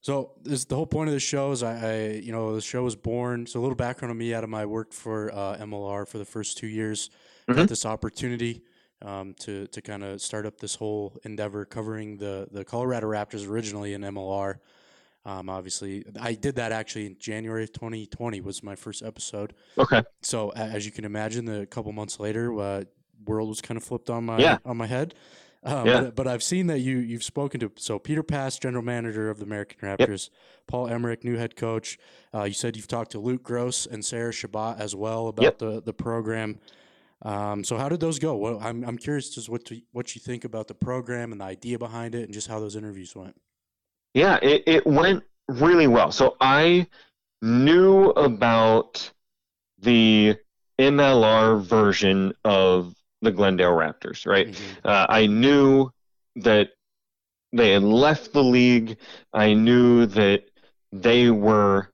[0.00, 2.82] so this the whole point of the show is I, I you know the show
[2.82, 3.46] was born.
[3.46, 4.32] So a little background on me.
[4.32, 7.10] out of my work for uh, MLR for the first two years.
[7.48, 7.56] Mhm.
[7.56, 8.62] Got this opportunity
[9.02, 13.48] um, to to kind of start up this whole endeavor covering the the Colorado Raptors
[13.48, 14.56] originally in MLR.
[15.24, 19.52] Um, obviously, I did that actually in January of 2020 was my first episode.
[19.76, 20.02] Okay.
[20.22, 22.84] So as you can imagine, the couple months later, uh,
[23.26, 24.58] world was kind of flipped on my Yeah.
[24.64, 25.14] on my head.
[25.64, 26.00] Um, Yeah.
[26.02, 29.38] but, but I've seen that you you've spoken to so Peter Pass, general manager of
[29.38, 30.30] the American Raptors,
[30.66, 31.98] Paul Emerick, new head coach.
[32.32, 35.58] Uh, you said you've talked to Luke Gross and Sarah Shabbat as well about Yep.
[35.58, 36.58] the the program.
[37.22, 38.36] Um, so how did those go?
[38.36, 41.44] Well, I'm I'm curious as what to, what you think about the program and the
[41.44, 43.34] idea behind it, and just how those interviews went.
[44.14, 46.12] Yeah, it, it went really well.
[46.12, 46.86] So I
[47.42, 49.10] knew about
[49.80, 50.36] the
[50.78, 54.48] MLR version of the Glendale Raptors, right?
[54.48, 54.56] Mhm.
[54.84, 55.90] Uh, I knew
[56.36, 56.70] that
[57.52, 58.96] they had left the league.
[59.32, 60.44] I knew that
[60.92, 61.90] they were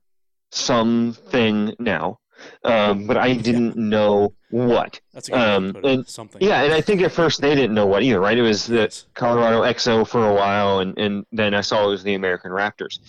[0.51, 2.19] something now,
[2.63, 5.01] um, but I didn't know what.
[5.13, 6.41] That's a good Um, and- Something.
[6.43, 8.39] Yeah, and I think at first they didn't know what either, right?
[8.39, 9.07] It was the Yes.
[9.15, 13.01] Colorado XO for a while, and, and then I saw it was the American Raptors.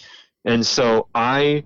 [0.44, 1.64] And so I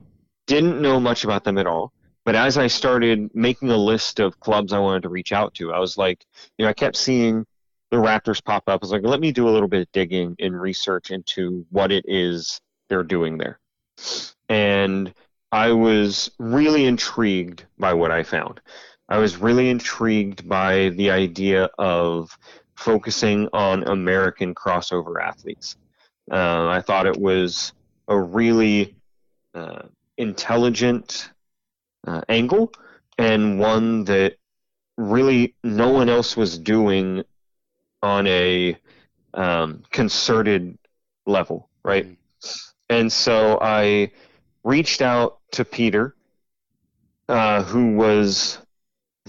[0.47, 1.93] didn't know much about them at all.
[2.25, 5.71] But as I started making a list of clubs I wanted to reach out to,
[5.73, 6.25] I was like,
[6.57, 7.45] you know, I kept seeing
[7.91, 8.81] the Raptors pop up.
[8.81, 11.91] I was like, let me do a little bit of digging and research into what
[11.91, 12.59] it is
[12.89, 13.59] they're doing there.
[14.49, 15.13] And
[15.51, 18.61] I was really intrigued by what I found.
[19.09, 22.37] I was really intrigued by the idea of
[22.75, 25.75] focusing on American crossover athletes.
[26.31, 27.73] Uh, I thought it was
[28.07, 28.95] a really
[29.55, 29.83] uh,
[30.17, 31.31] intelligent
[32.07, 32.71] uh, angle
[33.17, 34.35] and one that
[34.97, 37.23] really no one else was doing
[38.03, 38.77] on a
[39.33, 40.77] um, concerted
[41.25, 42.05] level, right?
[42.05, 42.17] Mhm.
[42.89, 44.11] And so I
[44.63, 46.15] reached out to Peter,
[47.27, 48.59] uh, who was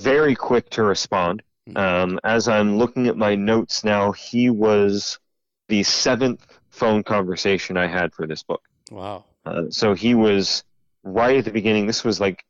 [0.01, 1.43] very quick to respond.
[1.69, 1.77] Mhm.
[1.77, 5.19] Um, as I'm looking at my notes now, he was
[5.69, 8.63] the seventh phone conversation I had for this book.
[8.91, 9.25] Wow.
[9.45, 10.65] Uh, so he was
[11.03, 11.87] right at the beginning.
[11.87, 12.45] This was like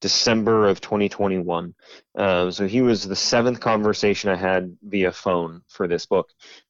[0.00, 1.74] December of 2021.
[2.14, 6.28] Uh, so he was the seventh conversation I had via phone for this book.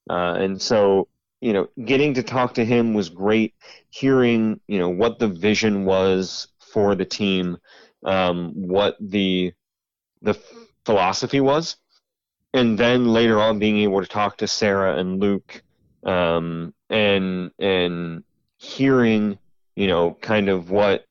[0.08, 1.08] Uh, and so,
[1.40, 3.54] you know, getting to talk to him was great.
[3.90, 7.58] Hearing, you know, what the vision was for the team,
[8.04, 9.52] um, what the
[10.24, 10.34] the
[10.84, 11.76] philosophy was,
[12.52, 15.62] and then later on being able to talk to Sarah and Luke,
[16.04, 18.24] um, and and
[18.58, 19.38] hearing,
[19.76, 21.06] you know, kind of what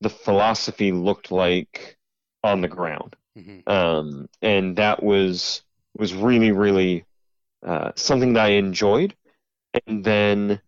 [0.00, 1.96] the philosophy looked like
[2.42, 3.16] on the ground.
[3.36, 5.62] Hmm um, and that was
[5.96, 7.04] was really really
[7.64, 9.14] uh, something that I enjoyed.
[9.86, 10.60] And then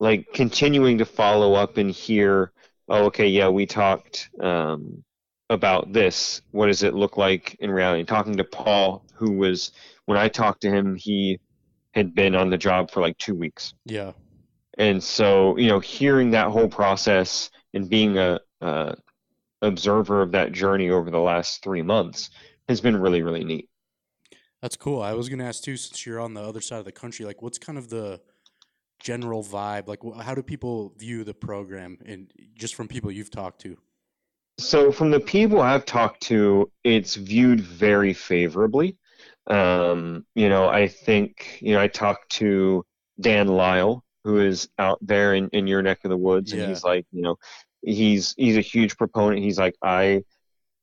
[0.00, 2.52] like continuing to follow up and hear,
[2.88, 5.04] oh, okay, yeah, we talked um,
[5.52, 6.42] about this.
[6.50, 8.00] What does it look like in reality?
[8.00, 9.72] And talking to Paul, who was
[10.06, 11.38] when I talked to him, he
[11.92, 13.74] had been on the job for like two weeks.
[13.84, 14.12] Yeah.
[14.78, 18.96] And so, you know, hearing that whole process and being a, a
[19.60, 22.30] observer of that journey over the last three months
[22.68, 23.68] has been really really neat.
[24.60, 25.02] That's cool.
[25.02, 27.24] I was going to ask too, since you're on the other side of the country,
[27.26, 28.20] like what's kind of the
[29.00, 29.88] general vibe?
[29.88, 33.76] Like, how do people view the program, and just from people you've talked to?
[34.58, 38.96] So, from the people I've talked to, it's viewed very favorably.
[39.46, 42.84] Um, you know, I think, you know, I talked to
[43.20, 46.68] Dan Lyle, who is out there in, in your neck of the woods, and Yeah.
[46.68, 47.36] he's like, you know,
[47.82, 49.42] he's he's a huge proponent.
[49.42, 50.22] He's like, I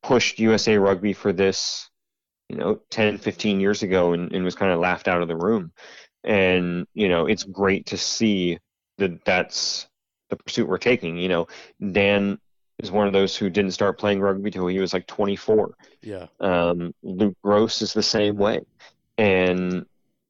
[0.03, 1.89] pushed USA Rugby for this,
[2.49, 5.35] you know, 10, 15 years ago and, and was kind of laughed out of the
[5.37, 5.71] room.
[6.23, 8.59] And, you know, it's great to see
[8.97, 9.87] that that's
[10.29, 11.17] the pursuit we're taking.
[11.17, 11.47] You know,
[11.91, 12.39] Dan
[12.79, 15.75] is one of those who didn't start playing rugby till he was like 24.
[16.01, 18.61] Yeah, Um, Luke Gross is the same way.
[19.17, 19.85] And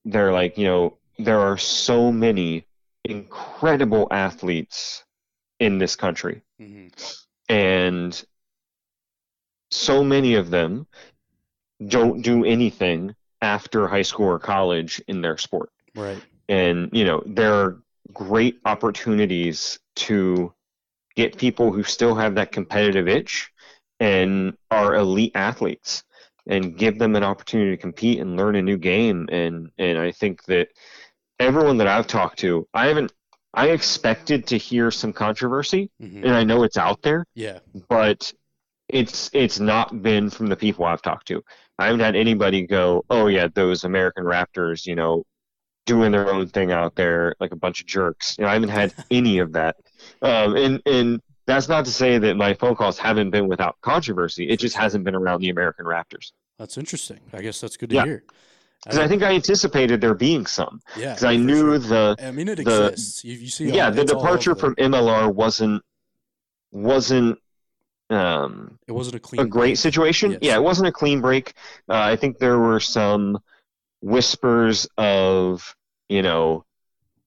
[0.06, 2.66] they're like, you know, there are so many
[3.06, 5.04] incredible athletes
[5.60, 6.42] in this country.
[6.58, 6.88] hmm
[7.50, 8.24] And
[9.72, 10.88] so many of them
[11.88, 15.70] don't do anything after high school or college in their sport.
[15.96, 16.22] right.
[16.50, 17.82] And, you know, there are
[18.14, 20.54] great opportunities to
[21.20, 23.52] get people who still have that competitive itch
[24.00, 26.04] and are elite athletes
[26.48, 29.28] and give them an opportunity to compete and learn a new game.
[29.32, 30.70] And, and I think that
[31.40, 33.12] everyone that I've talked to, I haven't,
[33.54, 37.60] I expected to hear some controversy hmm and I know it's out there, Yeah,
[37.90, 38.34] but
[38.90, 41.44] it's it's not been from the people I've talked to.
[41.80, 45.26] I haven't had anybody go, "Oh yeah, those American Raptors, you know,
[45.86, 48.70] doing their own thing out there like a bunch of jerks." You know, I haven't
[48.70, 49.78] had any of that.
[50.22, 54.50] Um, and and that's not to say that my phone calls haven't been without controversy.
[54.50, 56.32] It just hasn't been around the American Raptors.
[56.58, 57.20] that's interesting.
[57.34, 58.06] I guess that's good to Yeah.
[58.06, 58.24] hear.
[58.84, 60.82] Because I think I anticipated there being some.
[60.96, 61.80] yeah, Because I knew sure.
[61.80, 63.26] the I mean, it the- exists.
[63.26, 65.82] You, you see, yeah all, the departure from MLR wasn't
[66.72, 67.40] wasn't
[68.10, 69.78] um it wasn't a clean a great break.
[69.78, 70.32] situation.
[70.32, 70.40] Yes.
[70.42, 71.54] Yeah, it wasn't a clean break.
[71.90, 73.38] Uh, I think there were some
[74.02, 75.76] whispers of,
[76.08, 76.66] you know,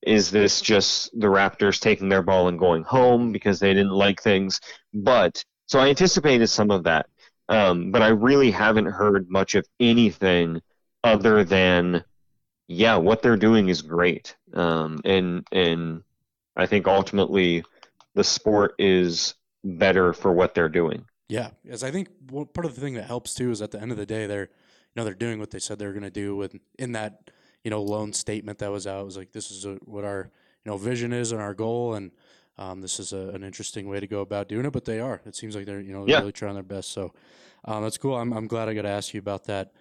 [0.05, 4.21] is this just the Raptors taking their ball and going home because they didn't like
[4.21, 4.59] things?
[4.93, 7.07] But so I anticipated some of that,
[7.49, 10.61] um, but I really haven't heard much of anything
[11.03, 12.03] other than,
[12.67, 16.03] yeah, what they're doing is great, um, and and
[16.55, 17.63] I think ultimately
[18.15, 21.05] the sport is better for what they're doing.
[21.29, 23.91] Yeah, as I think part of the thing that helps too is at the end
[23.91, 26.11] of the day they're you know they're doing what they said they were going to
[26.11, 27.31] do with in that
[27.63, 30.29] you know loan statement that was out it was like this is a, what our
[30.65, 32.11] you know vision is and our goal and
[32.57, 35.21] um, this is a, an interesting way to go about doing it but they are
[35.25, 36.21] it seems like they're you know Yeah.
[36.21, 37.11] really trying their best so
[37.65, 39.71] um, that's cool I'm I'm glad I got to ask you about that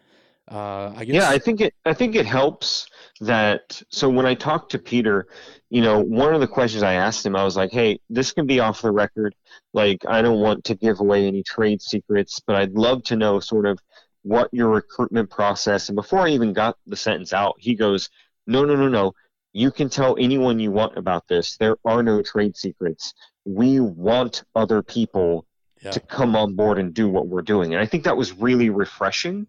[0.51, 1.75] uh, I guess Yeah, I think it.
[1.85, 2.87] I think it helps
[3.21, 3.83] that.
[3.91, 5.27] So when I talked to Peter,
[5.69, 8.47] you know, one of the questions I asked him, I was like, "Hey, this can
[8.47, 9.35] be off the record.
[9.75, 13.41] Like, I don't want to give away any trade secrets, but I'd love to know
[13.41, 13.79] sort of
[14.23, 18.11] what your recruitment process." And before I even got the sentence out, he goes,
[18.47, 19.15] "No, no, no, no.
[19.53, 21.57] You can tell anyone you want about this.
[21.59, 23.15] There are no trade secrets.
[23.45, 25.47] We want other people
[25.83, 27.75] yeah to come on board and do what we're doing.
[27.75, 29.47] And I think that was really refreshing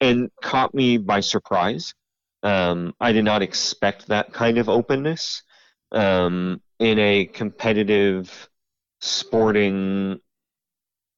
[0.00, 1.94] and caught me by surprise.
[2.42, 5.42] Um, I did not expect that kind of openness
[5.92, 8.48] um, in a competitive
[9.00, 10.20] sporting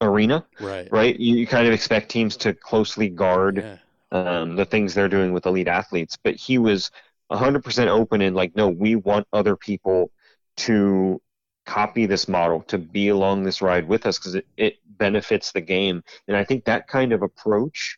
[0.05, 1.19] arena, right right?
[1.19, 3.77] You, you kind of expect teams to closely guard yeah
[4.11, 6.91] um, the things they're doing with elite athletes, but he was
[7.31, 10.11] 100% open and like, no, we want other people
[10.57, 11.21] to
[11.65, 15.61] copy this model, to be along this ride with us because it, it benefits the
[15.61, 16.03] game.
[16.27, 17.97] And I think that kind of approach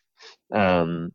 [0.52, 1.12] um,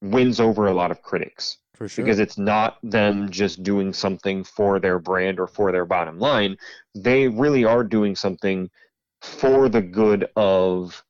[0.00, 4.44] wins over a lot of critics for sure because it's not them just doing something
[4.44, 6.56] for their brand or for their bottom line.
[6.94, 8.70] They really are doing something
[9.26, 11.04] for the good of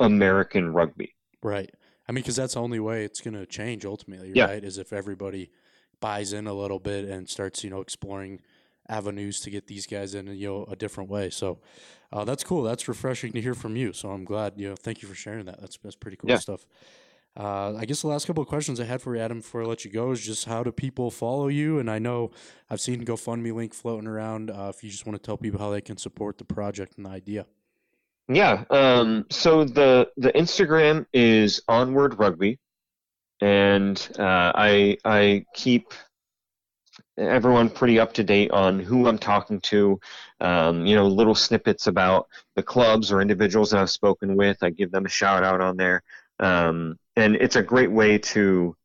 [0.00, 1.14] American rugby.
[1.42, 1.70] Right.
[2.08, 4.46] I mean, because that's the only way it's going to change ultimately, Yeah.
[4.46, 4.62] right?
[4.64, 5.50] Is if everybody
[6.00, 8.40] buys in a little bit and starts, you know, exploring
[8.88, 11.30] avenues to get these guys in, you know, a different way.
[11.30, 11.60] So
[12.12, 12.62] uh, that's cool.
[12.62, 13.92] That's refreshing to hear from you.
[13.92, 15.60] So I'm glad, you know, thank you for sharing that.
[15.60, 16.38] That's that's pretty cool Yeah.
[16.38, 16.66] stuff.
[17.34, 19.66] Uh, I guess the last couple of questions I had for you, Adam, before I
[19.66, 21.78] let you go, is just how do people follow you?
[21.78, 22.30] And I know
[22.68, 24.50] I've seen GoFundMe link floating around.
[24.50, 27.06] Uh, if you just want to tell people how they can support the project and
[27.06, 27.46] the idea.
[28.28, 28.64] Yeah.
[28.70, 32.58] Um, so the the Instagram is onward rugby,
[33.40, 35.92] and uh, I I keep
[37.18, 40.00] everyone pretty up to date on who I'm talking to.
[40.40, 44.58] Um, you know, little snippets about the clubs or individuals that I've spoken with.
[44.62, 46.02] I give them a shout out on there,
[46.38, 48.76] um, and it's a great way to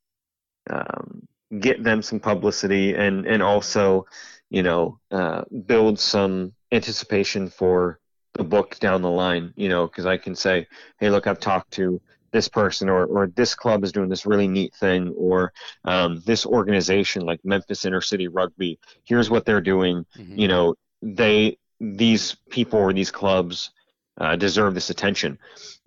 [0.70, 1.28] um,
[1.60, 4.06] get them some publicity and and also,
[4.50, 8.00] you know, uh, build some anticipation for
[8.38, 10.68] the book down the line, you know, because I can say,
[11.00, 12.00] hey, look, I've talked to
[12.32, 15.54] this person or, or this club is doing this really neat thing or
[15.86, 20.06] um, this organization like Memphis Inner City Rugby, here's what they're doing.
[20.18, 20.38] Mhm.
[20.38, 23.72] You know, they these people or these clubs
[24.20, 25.38] uh, deserve this attention.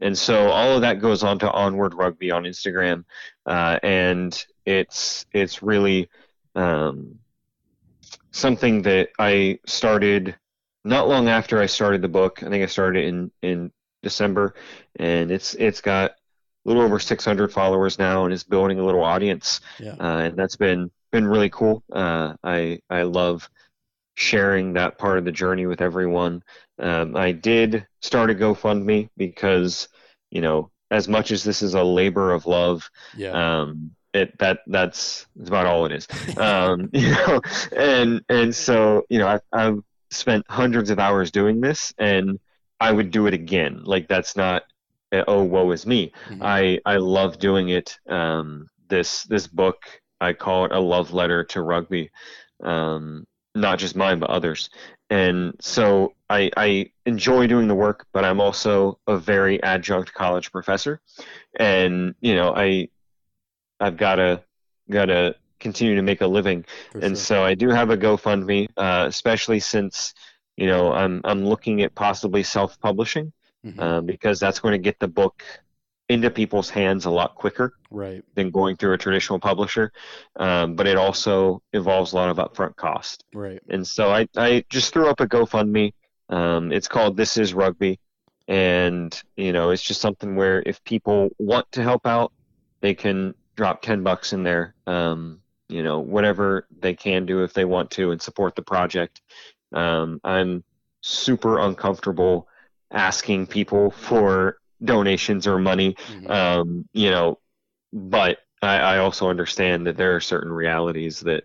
[0.01, 3.05] And so all of that goes on to Onward Rugby on Instagram,
[3.47, 6.09] uh, and it's it's really
[6.55, 7.19] um,
[8.31, 10.37] something that I started
[10.85, 12.43] not long after I started the book.
[12.43, 13.71] I think I started in in
[14.03, 14.55] December,
[14.97, 16.15] and it's it's got a
[16.69, 19.95] little over 600 followers now, and it's building a little audience, Yeah.
[20.01, 21.83] uh, and that's been been really cool.
[21.93, 23.49] Uh, I I love
[24.17, 26.43] sharing that part of the journey with everyone.
[26.79, 29.89] Um, I did start a GoFundMe because
[30.31, 33.61] you know as much as this is a labor of love, Yeah.
[33.61, 36.09] um, it that that's, that's about all it is.
[36.37, 37.41] Um, you know,
[37.77, 39.79] and and so you know I've, I've
[40.11, 42.39] spent hundreds of hours doing this, and
[42.81, 43.83] I would do it again.
[43.85, 44.65] Like that's not
[45.13, 46.13] uh, oh woe is me.
[46.29, 46.39] Mhm.
[46.43, 47.99] I I love doing it.
[48.09, 49.77] Um, this this book
[50.21, 52.11] I call it a love letter to rugby,
[52.63, 54.71] um, not just mine but others.
[55.11, 60.53] And so I I enjoy doing the work, but I'm also a very adjunct college
[60.53, 61.01] professor,
[61.59, 62.89] and you know I
[63.81, 64.43] I've gotta
[64.91, 67.25] gotta continue to make a living For and sure.
[67.29, 70.15] so I do have a GoFundMe, uh, especially since
[70.57, 73.33] you know I'm I'm looking at possibly self-publishing
[73.65, 73.79] Mhm.
[73.79, 75.43] uh, because that's going to get the book
[76.09, 78.25] into people's hands a lot quicker right.
[78.35, 79.93] than going through a traditional publisher.
[80.37, 83.61] Um, but it also involves a lot of upfront cost, Right.
[83.69, 85.93] and so I I just threw up a GoFundMe.
[86.31, 87.99] Um, it's called This Is Rugby,
[88.49, 92.33] and you know it's just something where if people want to help out,
[92.81, 94.75] they can drop ten bucks in there.
[94.87, 95.41] Um,
[95.71, 99.21] you know whatever they can do if they want to and support the project.
[99.73, 100.65] Um, I'm
[101.01, 102.49] super uncomfortable
[102.91, 105.95] asking people for donations or money.
[106.09, 106.31] Mhm.
[106.31, 107.39] Um, you know,
[107.93, 111.45] but I, I also understand that there are certain realities that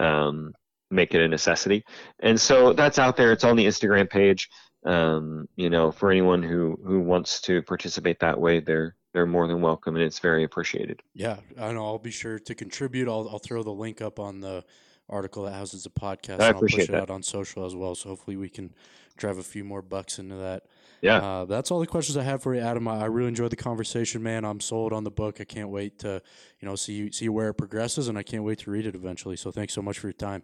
[0.00, 0.54] um,
[0.90, 1.84] make it a necessity,
[2.20, 3.32] and so that's out there.
[3.32, 4.48] It's on the Instagram page.
[4.84, 9.48] Um, you know, for anyone who who wants to participate that way, they're they're more
[9.48, 11.02] than welcome, and it's very appreciated.
[11.14, 11.86] Yeah, I know.
[11.86, 13.08] I'll be sure to contribute.
[13.08, 14.62] I'll I'll throw the link up on the
[15.08, 16.40] article that houses the podcast.
[16.40, 17.00] I and I'll push it that.
[17.00, 17.94] out on social as well.
[17.94, 18.74] So hopefully we can
[19.16, 20.64] drive a few more bucks into that.
[21.00, 21.16] Yeah.
[21.16, 22.86] Uh, that's all the questions I have for you, Adam.
[22.88, 24.44] I, I really enjoyed the conversation, man.
[24.44, 25.40] I'm sold on the book.
[25.40, 26.20] I can't wait to
[26.60, 29.36] you know see see where it progresses, and I can't wait to read it eventually.
[29.36, 30.42] So thanks so much for your time.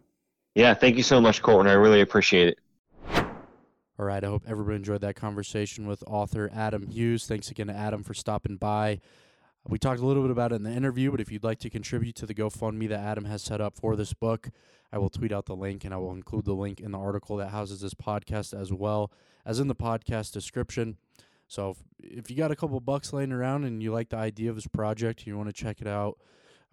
[0.54, 1.66] Yeah, thank you so much, Colton.
[1.66, 2.58] I really appreciate it.
[4.02, 4.24] All right.
[4.24, 7.24] I hope everybody enjoyed that conversation with author Adam Hughes.
[7.24, 8.98] Thanks again to Adam for stopping by.
[9.68, 11.70] We talked a little bit about it in the interview, but if you'd like to
[11.70, 14.50] contribute to the GoFundMe that Adam has set up for this book,
[14.92, 17.36] I will tweet out the link and I will include the link in the article
[17.36, 19.12] that houses this podcast as well
[19.46, 20.96] as in the podcast description.
[21.46, 24.50] So if, if you got a couple bucks laying around and you like the idea
[24.50, 26.18] of this project you want to check it out,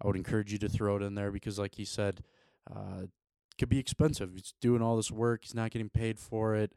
[0.02, 2.24] I would encourage you to throw it in there because, like he said,
[2.68, 3.10] uh, it
[3.56, 4.32] could be expensive.
[4.34, 6.72] He's doing all this work, he's not getting paid for it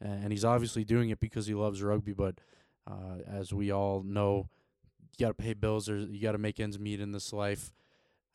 [0.00, 2.12] and he's obviously doing it because he loves rugby.
[2.12, 2.36] But
[2.86, 4.48] uh, as we all know,
[5.16, 5.88] you got to pay bills.
[5.88, 7.72] Or you got to make ends meet in this life.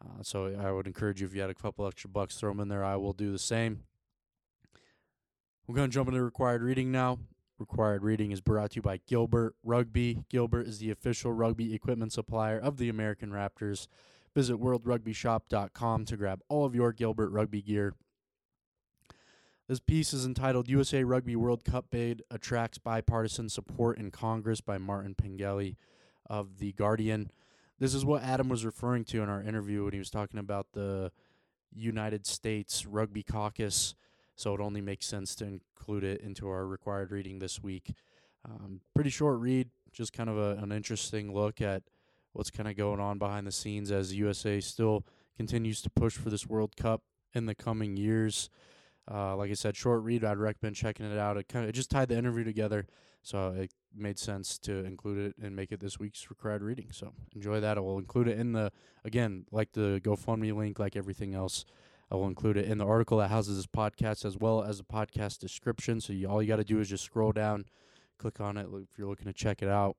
[0.03, 2.61] Uh, so I would encourage you if you had a couple extra bucks, throw them
[2.61, 2.83] in there.
[2.83, 3.83] I will do the same.
[5.67, 7.19] We're going to jump into required reading now.
[7.59, 10.23] Required reading is brought to you by Gilbert Rugby.
[10.29, 13.87] Gilbert is the official rugby equipment supplier of the American Raptors.
[14.33, 17.93] Visit worldrugbyshop.com to grab all of your Gilbert rugby gear.
[19.69, 24.79] This piece is entitled USA Rugby World Cup Bid Attracts Bipartisan Support in Congress by
[24.79, 25.77] Martin Pengelly
[26.27, 27.29] of The Guardian.
[27.77, 30.73] This is what Adam was referring to in our interview when he was talking about
[30.73, 31.11] the
[31.71, 33.93] United States Rugby Caucus.
[34.35, 37.93] So it only makes sense to include it into our required reading this week.
[38.43, 41.83] Um, pretty short read, just kind of a, an interesting look at
[42.33, 45.05] what's kind of going on behind the scenes as the USA still
[45.37, 47.03] continues to push for this World Cup
[47.35, 48.49] in the coming years.
[49.11, 50.23] Uh, like I said, short read.
[50.23, 51.37] I'd recommend checking it out.
[51.37, 52.85] It kind of it just tied the interview together,
[53.23, 56.89] so it made sense to include it and make it this week's required reading.
[56.91, 57.77] So enjoy that.
[57.77, 58.71] I will include it in the
[59.03, 61.65] again, like the GoFundMe link, like everything else.
[62.11, 64.83] I will include it in the article that houses this podcast as well as the
[64.83, 66.01] podcast description.
[66.01, 67.65] So you, all you got to do is just scroll down,
[68.17, 69.95] click on it if you're looking to check it out.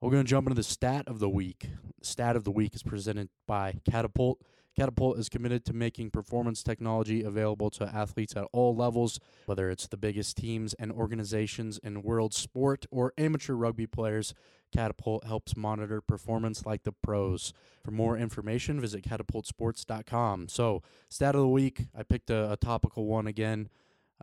[0.00, 1.70] We're going to jump into the stat of the week.
[2.02, 4.40] Stat of the week is presented by Catapult.
[4.78, 9.88] Catapult is committed to making performance technology available to athletes at all levels, whether it's
[9.88, 14.34] the biggest teams and organizations in world sport or amateur rugby players.
[14.72, 17.52] Catapult helps monitor performance like the pros.
[17.84, 20.46] For more information, visit catapultsports.com.
[20.46, 23.70] So, stat of the week, I picked a, a topical one again.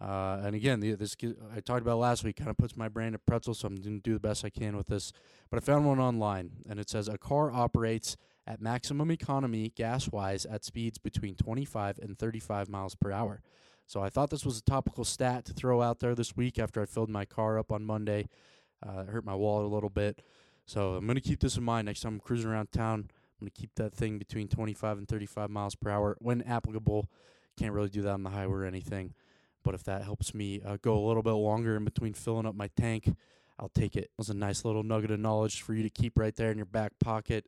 [0.01, 1.17] Uh, and again, the, this
[1.53, 3.97] I talked about last week kind of puts my brain at pretzel, so I'm going
[3.97, 5.11] to do the best I can with this.
[5.49, 8.15] But I found one online, and it says a car operates
[8.47, 13.41] at maximum economy gas wise at speeds between 25 and 35 miles per hour.
[13.87, 16.81] So I thought this was a topical stat to throw out there this week after
[16.81, 18.27] I filled my car up on Monday.
[18.85, 20.21] Uh, it hurt my wallet a little bit.
[20.65, 23.09] So I'm going to keep this in mind next time I'm cruising around town.
[23.09, 27.09] I'm going to keep that thing between 25 and 35 miles per hour when applicable.
[27.57, 29.13] Can't really do that on the highway or anything.
[29.63, 32.55] But if that helps me uh, go a little bit longer in between filling up
[32.55, 33.15] my tank,
[33.59, 34.05] I'll take it.
[34.05, 36.57] It was a nice little nugget of knowledge for you to keep right there in
[36.57, 37.45] your back pocket.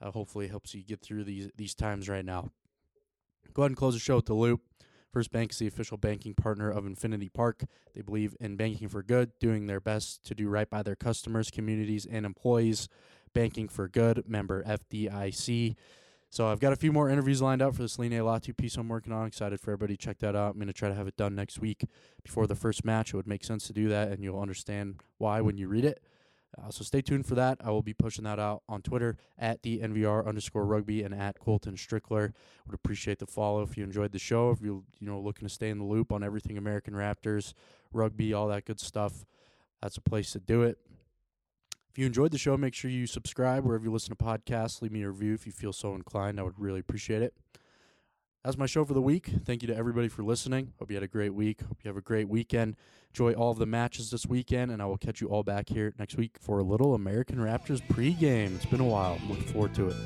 [0.00, 2.50] Uh, hopefully, helps you get through these these times right now.
[3.54, 4.60] Go ahead and close the show with the loop.
[5.12, 7.64] First Bank is the official banking partner of Infinity Park.
[7.94, 11.50] They believe in banking for good, doing their best to do right by their customers,
[11.50, 12.88] communities, and employees.
[13.34, 15.76] Banking for Good, member FDIC.
[16.30, 18.88] So I've got a few more interviews lined up for this Line Latu piece I'm
[18.88, 19.26] working on.
[19.26, 20.52] Excited for everybody to check that out.
[20.52, 21.84] I'm going to try to have it done next week
[22.22, 23.12] before the first match.
[23.12, 26.02] It would make sense to do that, and you'll understand why when you read it.
[26.56, 27.58] Uh, so stay tuned for that.
[27.62, 31.38] I will be pushing that out on Twitter at the NVR underscore rugby and at
[31.38, 32.32] Colton Strickler.
[32.66, 34.50] Would appreciate the follow if you enjoyed the show.
[34.50, 37.52] If you you know looking to stay in the loop on everything American Raptors,
[37.92, 39.26] rugby, all that good stuff,
[39.82, 40.78] that's a place to do it.
[41.90, 44.80] If you enjoyed the show, make sure you subscribe wherever you listen to podcasts.
[44.82, 46.40] Leave me a review if you feel so inclined.
[46.40, 47.34] I would really appreciate it.
[48.48, 49.30] That's my show for the week.
[49.44, 50.72] Thank you to everybody for listening.
[50.78, 51.60] Hope you had a great week.
[51.60, 52.76] Hope you have a great weekend.
[53.10, 55.92] Enjoy all of the matches this weekend, and I will catch you all back here
[55.98, 58.56] next week for a little American Raptors pregame.
[58.56, 59.18] It's been a while.
[59.20, 59.96] I'm looking forward to it.